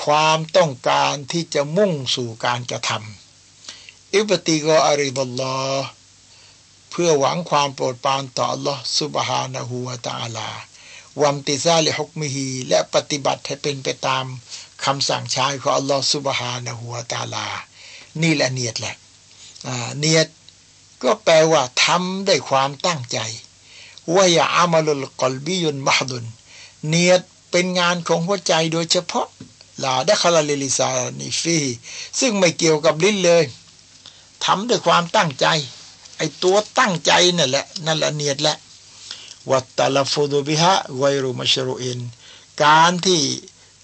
[0.04, 5.86] ความต้องการที่จะมุ่งสู่การกระทำอิบติกออาริบัลลอฮ์
[6.89, 10.50] เพื่อหวังความโปรดปรานต่อ Allah سبحانه และ تعالى
[11.22, 14.26] วัมติซาลิฮุกมิฮีและปฏิบัติให้เป็นไปตาม
[14.86, 17.47] คำสั่งใช้ของ Allah سبحانه และ تعالى
[18.22, 18.95] นี่แหละเนียดแหละ
[20.00, 20.28] เนียด
[21.04, 23.20] ก็แปลว่าทำด้วยความตั้งใจ
[24.16, 26.26] ว่าอย่าอามาลุลกอลบิยุนมหดุน
[26.88, 27.22] เนียด
[27.57, 29.27] เป็นงานของหัวใจโดยเฉพาะ
[29.85, 31.59] لا دخل للسان فيه
[32.21, 33.45] ซึ่งไม่เกี่ยวกับลิ้นเลย
[34.45, 35.47] ทำด้วยความตั้งใจ
[36.17, 38.57] ไอ้ตัวตั้งใจนั่นแหละนั่นละเนียดแหละ
[39.51, 42.01] والتلفظ بها غير مشروع
[42.63, 43.23] การที่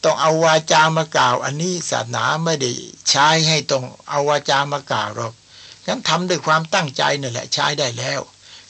[0.04, 2.70] ต้องเอาวาจามากล่าว อันนี้ศาสนาไม่ได้
[3.08, 5.34] ใช้ให้ต้องเอาวาจามากล่าวหรอก
[5.86, 8.20] งั้นทำด้วยความตั้งใจนี่แหละใช้ได้แล้ว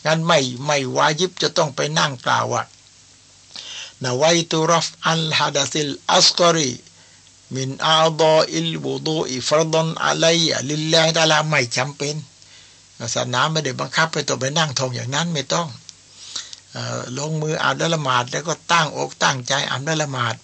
[0.07, 2.67] งั้นไม่ไม่วาญิบจะต้องไปนั่งกล่าวอะ
[4.05, 4.07] حدث
[5.63, 12.15] الأصغر من أداء الوضوء فرضا علي لله تعالىไม่จำเป็น
[12.99, 15.69] ศาสนาไม่ได้บังคับไปต้องไปนั่งทงอย่างนั้นไม่ต้อง
[17.19, 20.35] ลงมืออาบละหมาดแล้วก็ตั้งอกตั้งใจอาบละหมาด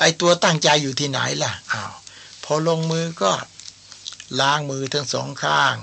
[0.00, 1.92] ไอตัวตั้งใจอยู่ที่ไหนล่ะอ้าว
[2.44, 3.32] พอลงมือก็
[4.40, 5.74] ล้างมือทั้งสองข้าง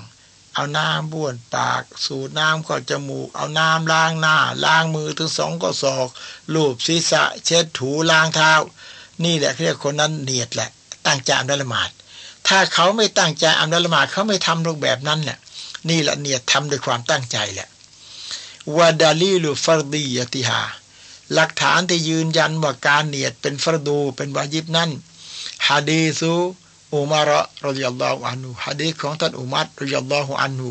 [0.58, 6.08] เอาน้ำบ้วนปาก สูดน้ำก็จมูก เอาน้ำล้างหน้า ล้างมือทั้งสองก็ศอก
[6.54, 8.52] ลูบศีรษะ เช็ดถูล้างเท้า
[9.24, 10.70] นี่แหละเรียกคนนั้นเนียดแหละ
[11.06, 11.90] ตั้งใจอาบละหมาด
[12.48, 15.38] ถ้าเขาไม่ตั้งใจอาบละหมาดเขาไม่ทำรูปแบบนั้นเนี่ย
[15.88, 17.68] นี่แหละเนียดทำด้วยความตั้งใจแหละ
[18.76, 20.62] วาดาลีลูฟารดียติฮา
[21.34, 24.90] หลักฐานที่ยืนยันว่าการเนียดเป็นฟัรดูเป็นวาญิบนั้น
[25.66, 27.30] حديث عمر
[27.66, 30.68] رضي الله عنهฮะดีษของท่านอุมัรรอดิยัลลอฮุอันฮู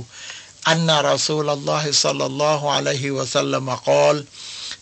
[0.69, 4.15] أن رسول الله صلى الله عليه وسلمกล่าว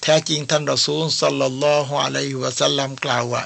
[0.02, 3.44] แท้จริงท่านรอซูลสัลลัลลอฮุอะลัยฮิวะสัลลัมกล่าวว่า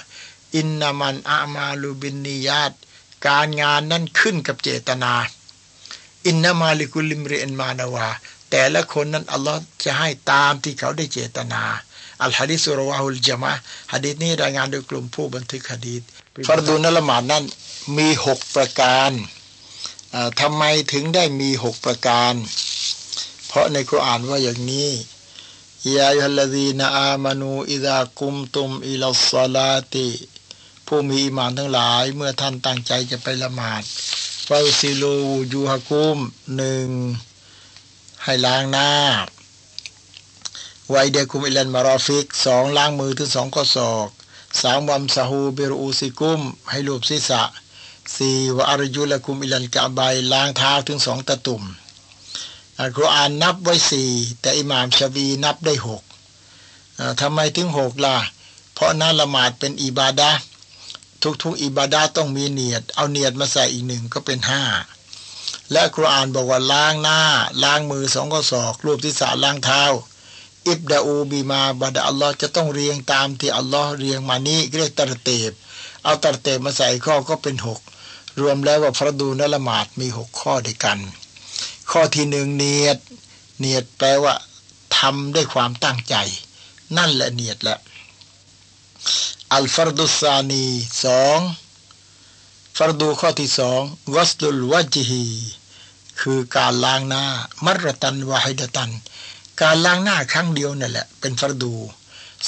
[0.58, 2.74] إنما الأعمال بالنيات
[3.28, 5.14] การงานนั้นขึ้นกับเจตนา
[6.28, 8.08] إنما لكل امرئ ما نوى
[8.52, 11.64] แต่ละคนนั้นอัลลอฮ์จะให้ตามที่เขาได้เจตนา
[12.24, 13.54] อัลฮะดิสุรวาฮุลจามะ
[13.94, 16.02] ฮะดิษนี้รายงานโดยกลุ่มผู้บันทึกฮะดีษ
[16.48, 17.44] ฟารดูนละหมาดนั้น
[17.98, 19.12] มีหกประการ
[20.42, 22.34] ทำไมถึงได้มีหกประการ
[23.48, 24.90] เพราะในคุรานว่าอย่างนี้
[25.96, 29.04] ยาฮัลลดีนอามานูอิดากุมตุมอิล
[29.34, 30.10] สลาติ
[30.88, 33.84] ผู้มีอิมานทั้งหลายเมื่อท่านตั้งใจจะไปละหมาด
[34.48, 35.18] ฟาซิลู
[35.52, 36.18] ยูฮะกุม
[36.56, 36.88] หนึ่ง
[38.24, 38.92] ให้ล้างหน้า
[40.90, 44.10] ไวเดคุมอิลันมารอฟิกสองล้างมือถึงสองข้อศอก
[44.62, 47.42] สามวัมซาฮูเบรูซิกุม ให้ลูบศีรษะ
[48.16, 51.64] สี่วอารยุลคุมอิลันกะบายล้างเท้าถึงสองตะตุ่ม
[52.80, 54.10] อัลกุรอานนับไว้สี่
[54.42, 56.04] แต่อิหม่ามชาบีนับได้หก
[57.22, 58.18] ทำไมถึงหกล่ะ
[58.74, 60.32] เพราะนั้นละหมาดเป็นอิบาดา
[61.44, 64.64] ทุกๆอิบาดาต้องมีเนียด เอาเนียดมาใส่อีกหนึ่งก็เป็นห้า
[65.72, 67.20] และคุรอานบอกว่าล้างหน้า
[67.64, 69.84] ล้างมือสองก็ศอกรูปที่สาล้างเท้า
[70.70, 75.52] อิบดาอูบีมาบาดาอัลลอฮ์จะต้องเรียงตามที่อัลลอฮ์เรียงมานี้เรียกตรเตบ
[76.04, 77.80] เอาตรเตบมาใส่ข้อก็เป็นหก
[78.42, 81.00] รวมแล้วว่าพระดูนละหมาดมีหกข้อด้วยกัน
[81.92, 82.98] ข้อที่หนึ่งเนียด
[83.60, 84.36] เนียดแปลว่า
[84.98, 86.16] ทำด้วยความตั้งใจ
[86.98, 87.78] นั่นแหละเนียดแหละ
[89.54, 90.66] อัลฟารดุสานี
[91.04, 91.40] สอง
[92.78, 93.82] ฟารดูข้อที่สอง
[94.16, 95.26] วัสดุลวจิฮี
[96.22, 97.24] คือการล้างหน้า
[97.66, 98.92] มรตันวาฮิดตัน
[99.62, 101.76] การล้างหน้าครั้งเดียวนั่นแหละ เป็นฟรดู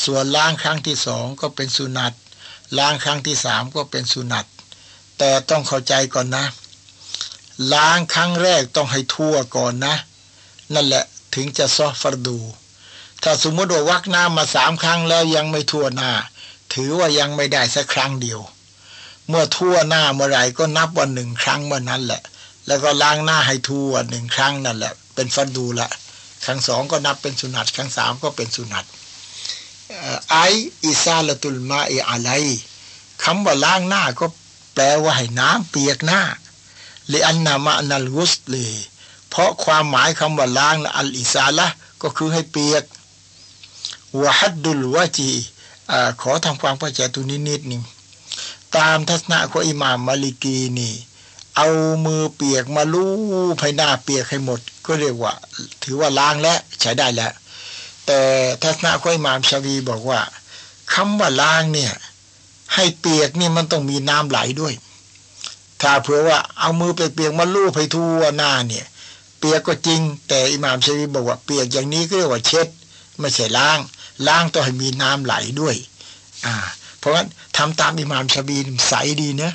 [0.03, 2.13] ส่วนล้างครั้งที่สองก็เป็นสุนัต
[2.77, 4.45] ล้างครั้งที่สามก็เป็นสุนัต
[5.17, 6.45] แต่ต้องเข้าใจก่อนนะ
[7.73, 9.95] ล้างครั้งแรกต้องให้ทั่วก่อนนะ
[10.73, 11.03] นั่นแหละ
[11.35, 12.39] ถึงจะซอฟรดู
[13.23, 16.11] ถ้าสมมติว่าวักน้ำมาสามครั้งแล้วยังไม่ทั่วหน้า
[16.73, 18.39] ถือว่ายังไม่ได้สักครั้งเดียว
[19.27, 22.21] เมื่อทั่วหน้าเมื่อไหร่ก็นับวันหนึ่งครั้งเมื่อนั้นแหละ
[22.67, 25.89] แล้วก็ล้างหน้าให้ทั่วหนึ่งครั้งนั่นแหละ เป็นฟันดูละ
[26.45, 28.85] ครั้งสองก็นับเป็นสุนัตครั้งสามก็เป็นสุนัต
[30.31, 30.37] ไอ
[30.85, 32.29] อิซาลตุลมาเออะไร
[33.23, 34.25] คำว่าล้างหน้าก็
[34.73, 36.21] แปลว่าให้น้ำเปียกหน้า
[37.09, 38.75] เลอันนามะนัลกุสเลย
[39.29, 41.67] เพราะความหมายคำว่าล้างอัลอิซาละ
[42.01, 42.83] ก็คือให้เปียก
[44.21, 45.31] วะฮัดดุลวะจี
[46.21, 47.83] ขอทำความเข้าใจตัวนี้นิดนึง
[48.75, 50.93] ตามทัศนะของอิหม่ามมาลิกีนี่
[51.55, 51.67] เอา
[52.05, 53.05] มือเปียกมาลู
[53.53, 55.33] บให้หน้าเปียกให้หมด ก็เรียกว่า
[55.83, 57.33] ถือว่าล้างแล้วใช้ได้แล้ว
[58.05, 58.19] แต่
[58.61, 60.21] ทัศนะข้อยมามชาวีบอกว่า
[60.93, 61.93] คำว่าล้างเนี่ย
[62.75, 64.73] ให้เปียกนี่มันต้องมีน้ำไหลด้วย
[65.81, 68.85] ถ้าเผื่อว่าเอามือไปเปียกมาลูบให้ทั่วหน้าเนี่ย
[69.39, 72.67] เปียกก็จริง แต่อิหม่ามชาวีบอกว่าเปียกอย่างนี้ก็เรียกว่าเช็ด
[73.19, 73.79] ไม่ใช่ล้าง
[74.27, 75.75] ล้างต้องให้มีน้ำไหลด้วย
[76.45, 76.55] อ่า
[76.99, 77.27] เพราะฉะนั้น
[77.57, 78.57] ทำตามอิหม่ามชาบี
[78.87, 79.53] ใสดีเนะ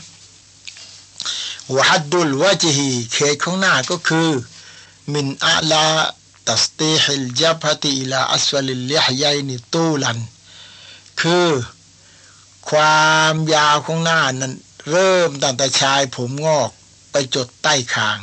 [1.74, 4.28] วฮัดดุลวะจิฮีเขตของหน้าก็คือ
[5.14, 5.86] มินอาลา
[6.48, 10.18] ตัสตีฮิลจับฮติอิลาอัสวลิลลิฮยัยนิตูลัน
[11.20, 11.50] คือ
[12.70, 14.54] ความยาวของหน้านั้น
[14.90, 16.70] เริ่มตั้งแต่ชายผมงอก
[17.12, 18.18] ไปจดใต้คาง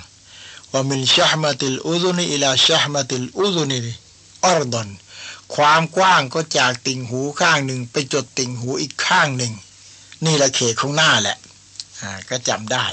[0.71, 3.79] ว่ามินชะมติลอุซุนีอิลาชะมติลอุซุนี
[4.45, 4.89] ออร์ดอน
[5.55, 9.53] ความกว้างก็จากติ่งหูข้างหนึ่งไปจดติ่งหูอีกข้างหนึ่ง
[10.25, 11.37] นี่แหละเขตของหน้าแหละ
[12.01, 12.85] อ่า ก็จำได้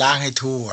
[0.00, 0.64] ล้างให้ทั่ว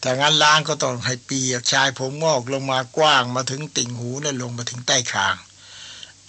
[0.00, 5.36] แต่งั้นล้างก็ต้องให้เปียกชายผมงอกลงมากว้างมาถึงติ่งหูและลงมาถึงใต้คาง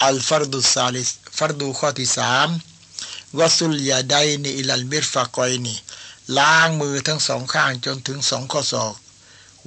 [0.04, 2.48] อัลฟารดุซาลิสฟารดูข้อที่สาม
[3.38, 5.76] วัสุลยาไดนีอิลันมิรฟากอยนี
[6.38, 8.94] ล้างมือทั้งสองข้างจนถึงสองข้อศอก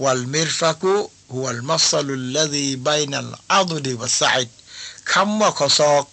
[0.03, 0.95] วัลมิรฟากุ
[1.33, 4.55] หัวลมัสลุลละดีไบนัลอาดุดีวัสไซด์
[5.13, 6.05] คำว่าข้อศอก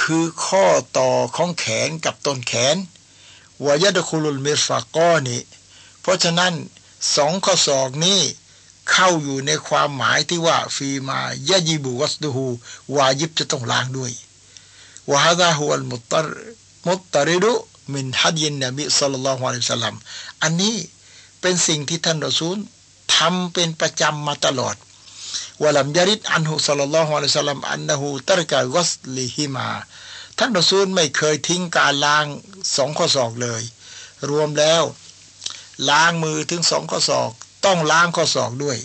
[0.00, 0.66] คือข้อ
[0.98, 2.76] ต่อของแขนกับต้นแขน
[3.64, 5.38] วายดคุลุลมิรฟากอนี
[6.00, 6.52] เพราะฉะนั้น
[7.16, 8.20] สองข้อศอกนี้
[8.90, 12.46] เข้าอยู่ในความหมายที่ว่าฟีมายะยิบุวัสดูฮู
[12.96, 14.12] วายิบจะต้องล้างด้วย
[15.10, 16.26] วะฮะดาฮุลมุตตร
[16.86, 17.52] มุตตริดุ
[17.94, 19.96] มินฮัดยินนบีสัลลัลลอฮุอะลัยฮิสลาม
[20.42, 20.76] อันนี้
[21.40, 22.56] เป็นสิ่งที่ท่านรอซูล
[23.16, 24.76] ทำเป็นประจำมาตลอด
[25.62, 29.68] วะลัมยาริดอันฮุสัลลัลลอฮุอะลัยฮิสลามอันนะฮูตรกะกัสลิฮิมา
[30.38, 32.26] ท่านรอซูลไม่เคยทิ้งการล้าง
[32.76, 33.62] สองข้อศอกเลย
[34.30, 34.82] รวมแล้ว
[35.90, 37.30] ล้างมือถึงสองข้อศอก
[37.64, 38.78] ต้องล้างข้อศอกด้วย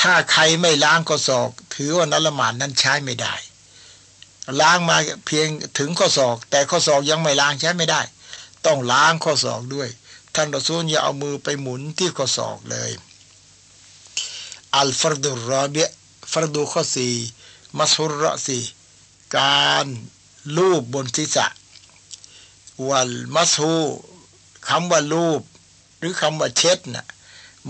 [0.00, 3.34] ถ้าใครไม่ล้างข้อศอก ถือว่านัละหมาดนั้นใช้ไม่ได้
[4.60, 4.96] ล้างมา
[5.26, 5.48] เพียง
[5.78, 8.02] ถึงข้อศอก แต่ข้อศอกยังไม่ล้างใช้ไม่ได้
[8.66, 9.88] ต้องล้างข้อศอกด้วย
[10.34, 12.90] ท่านรอซูลอย่าเอามือไปหมุนที่ข้อศอกเลย
[14.76, 15.76] อัลฟรดุรอเบ
[16.32, 17.14] ฟรดูข้อสี่
[17.78, 18.60] มัสฮุรสี
[19.36, 19.86] การ
[20.56, 21.46] ลูบบนศีรษะ
[22.88, 23.76] والمسح
[24.68, 25.42] คำว่าลูบ
[25.98, 27.06] หรือคำว่าเช็ดน่ะ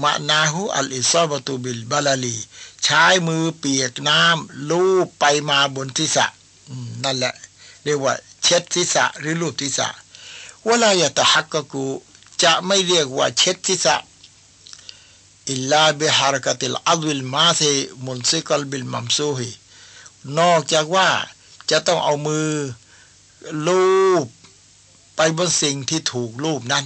[0.03, 2.37] معناه الإصابة بالبلل
[2.85, 6.27] ใช้มือเปียกน้ำลูบไปมาบนศีรษะ
[7.05, 7.35] นั่นแหละ
[7.85, 9.89] เรียกว่า เช็ดศีรษะหรือลูบศีรษะ
[10.67, 11.87] วลายตะฮักกกู
[12.43, 13.97] จะไม่เรียกว่าเช็ดศีรษะ
[15.51, 17.61] إلا بحركة العضو الماسح
[18.05, 19.51] ملصقا بالممسوح
[20.39, 21.09] นอกจากว่า
[21.71, 22.49] จะต้องเอามือ
[23.67, 23.87] ลู
[24.25, 24.27] บ
[25.17, 26.85] ไปบนสิ่งที่ถูกลูบนั้น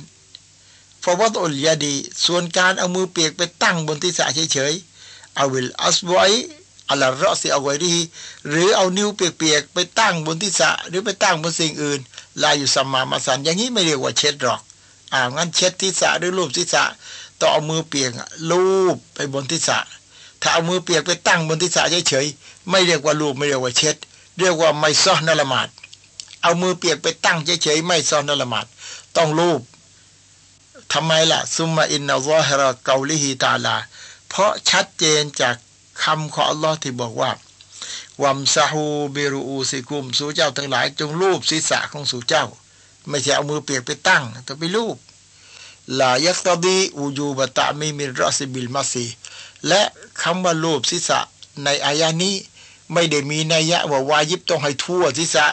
[1.04, 7.94] فوضع اليد ส่วนการเอามือเปียกไปตั้งบนศีรษะเฉยๆأو الإصبع على الرأسเอาไว้ดี
[8.48, 12.00] หรือเอานิ้วเปียกๆไปตั้งบนศีรษะหรือไปตั้งบนสิ่งอื่น
[12.42, 14.60] لا يسمى مسحاอย่างนี้ไม่เรียกว่าเช็ดหรอก
[15.12, 16.84] อ่างั้นเช็ดศีรษะหรือลูบศีรษะ
[17.40, 18.10] ต้องเอามือเปียก
[18.50, 19.78] ลูบไปบนทิศะ
[20.40, 23.96] ถ้าเอามือเปียกไปตั้งบนทิศะเฉยๆไม่เรียกว่าลูบไม่เรียกว่าเช็ด
[24.38, 25.68] เรียกว่าไม่ซ้อนนละหมาด
[26.42, 28.66] เอามือเปียกไปตั้งเฉยๆไม่ซ้อนนละหมาด
[29.16, 29.60] ต้องลูบ
[30.92, 33.76] ทำไมล่ะ ซุมมาอินนาวะฮระเกาลิฮิตาลา
[34.28, 35.56] เพราะชัดเจนจาก
[36.02, 37.30] คำของอัลลอฮ์ที่บอกว่า
[38.22, 38.84] วัมซาฮู
[39.14, 42.44] บิรูอูซิกุม สู่เจ้าทั้งหลาย จงรูปศีรษะของสู่เจ้า
[43.08, 44.96] ไม่ใช่เอามือเปียกไปตั้ง แต่ไปลูบ
[46.00, 49.06] لا يقتضي وجوب تعميم الرأس بالمسح
[49.68, 49.82] และ
[50.22, 51.20] คำว่าลูบศีรษะ
[51.64, 52.34] ในอายะฮ์นี้
[52.92, 55.46] ไม่ได้มีนัยยะว่าวาญิบต้องให้ทั่วศีรษะ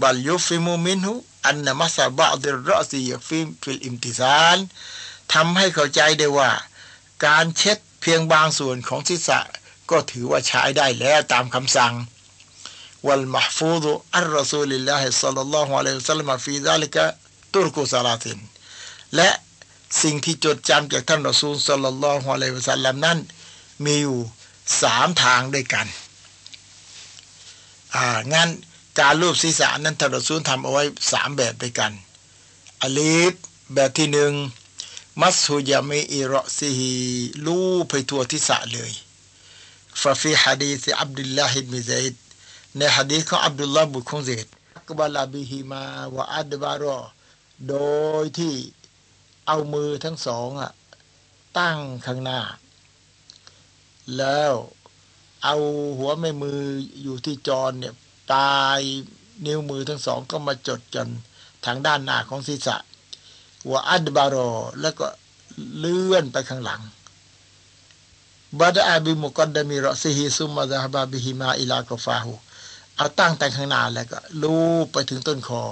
[0.00, 4.58] بل يفهم منه أن مسح بعض الرأس يكفي في الامتثال
[5.34, 6.50] ทำให้เข้าใจได้ว่า
[7.26, 9.40] การเช็ดเพียงบางส่วนของศีรษะ
[9.90, 11.94] ก็ถือว่าใช้ได้แล้วตามคำสั่ง
[13.06, 18.38] والمحفوظ عن رسول الله صلى الله عليه وسلم في ذلك طرق ثلاث
[19.16, 19.30] และ
[20.02, 23.18] สิ่งที่จดจำจากท่านรอซูลสัลลัลลอฮุอะลัยฮิสัลลัมนั้น
[23.84, 24.18] มีอยู่
[24.82, 25.86] สามทางด้วยกัน
[27.94, 28.48] อ่างั้น
[28.98, 30.82] การลูบศีรษะนั้นท่านรอซูลทำเอาไว้
[31.12, 31.92] สามแบบด้วยกัน
[32.82, 33.34] ألف
[33.74, 34.32] แบบที่หนึ่ง
[35.22, 36.92] مسح جميع رأسه
[37.46, 38.92] ลูบไปทั่วศีรษะเลย
[40.00, 42.14] ففي حديث عبد الله بن زيد
[42.76, 44.48] ในฮะดีษของอับดุลลาห์บุตรของเซด
[44.88, 46.98] فأقبل بهما وأدبر
[47.68, 47.74] โด
[48.22, 48.54] ยที่
[49.46, 50.72] เอามือทั้งสองอะ
[51.58, 52.40] ตั้งข้างหน้า
[54.16, 54.52] แล้ว
[55.44, 55.56] เอา
[55.98, 56.60] หัวแม่มือ
[57.02, 57.94] อยู่ที่จอนเนี่ย
[58.30, 58.80] ปลาย
[59.46, 61.08] นิ้วมือทั้งสองก็มาจดกัน
[61.66, 62.76] ทางด้านหน้าของศีรษะ
[63.70, 64.50] وأدبر
[64.80, 65.06] แล้วก็
[65.78, 66.82] เลื่อนไปข้างหลัง
[68.60, 72.32] بدأ بمقدم رأسه ثم ذهب بهما إلى قفاه
[72.96, 75.62] เอาตั้งแต่ข้างหน้าแล้วก็ลูบไปถึงต้นคอ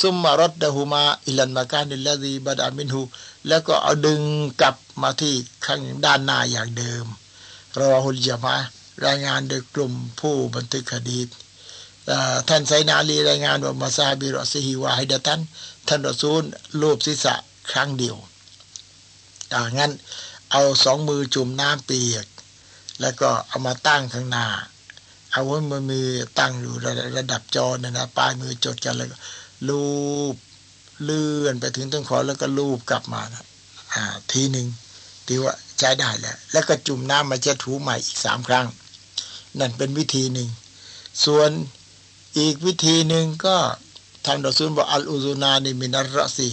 [0.00, 3.02] ثم ردهما إلى المكان الذي بدأ منه
[3.48, 4.20] แล้วก็เอาดึง
[4.60, 5.34] กลับมาที่
[5.66, 7.04] ข้างด้านหน้าอย่างเดิม
[7.78, 8.56] رواه الجماعة
[9.06, 11.18] รายงานโดยกลุ่มผู้บันทึกฮะดีษ
[12.48, 15.40] ท่านไซนาลีรายงานว่าمسح برأسه واحدة
[15.88, 16.42] ท่านรอซูล
[16.80, 17.34] รูปศีรษะ
[17.70, 18.16] ครั้งเดียว
[19.54, 19.92] อ่างั้น
[20.52, 22.26] เอาสองมือจุ่มน้ำเปียก
[23.00, 24.46] แล้วก็เอามาตั้งข้างหน้า
[25.32, 29.16] เอาไว้มือมือตั้งอยู่ระระดับจอนะนะปลายมือจดกันแล้วก็
[29.68, 29.84] ลู
[30.34, 30.36] บ
[31.02, 33.44] เลื่อนไปถึงต้นคอแล้วก็ลูบกลับมานะ
[33.94, 34.66] อ่าทีหนึ่ง
[35.26, 38.66] ที่ว่าใช้ได้แล้ว แล้วก็จุ่มน้ำมาเช็ดถูใหม่อีกสามครั้ง
[39.58, 40.48] นั่นเป็นวิธีหนึ่ง
[41.24, 41.50] ส่วน
[42.38, 43.56] อีกวิธีหนึ่งก็
[44.24, 46.48] ทานดอซูลบอกอัลอุซูนานิมินารสี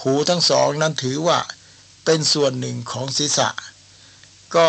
[0.00, 1.38] หูทั้งสองนั้นถือว่า
[2.04, 3.48] เป็นส่วนหนึ่งของศีรษะ
[4.56, 4.68] ก็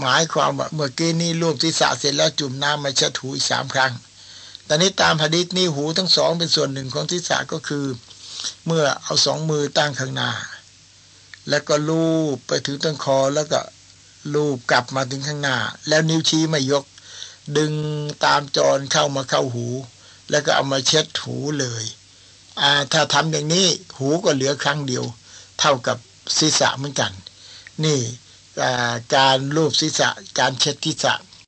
[0.00, 3.92] หมายความว่าเมื่อกี้นี้รวบศีรษะเสร็จแล้วจุ่มน้ำมาเช็ดหูอีกสามครั้ง
[4.64, 7.86] แต่นี้ตามหะดิษนี้หูทั้งสองเป็นส่วนหนึ่งของศีรษะก็คือ
[8.66, 10.30] เมื่อเอาสองมือตั้งข้างหน้า
[11.48, 13.60] แล้วก็ลูบไปถึงต้นคอแล้วก็
[14.34, 15.56] ลูบกลับมาถึงข้างหน้า
[15.88, 16.84] แล้วนิ้วชี้ไม่ยก
[17.56, 17.72] ดึง
[18.24, 19.66] ตามจรเข้ามาเข้าหู
[20.30, 21.84] แล้วก็เอามาเช็ดหูเลย
[22.60, 23.66] อ่าถ้าทำอย่างนี้
[23.98, 25.04] หูก็เหลือครั้งเดียว
[25.60, 25.98] เท่ากับ
[26.38, 27.12] ศีรษะเหมือนกัน
[27.84, 28.00] นี่
[29.16, 31.14] การรูปศีรษะ การเช็ดศีรษะ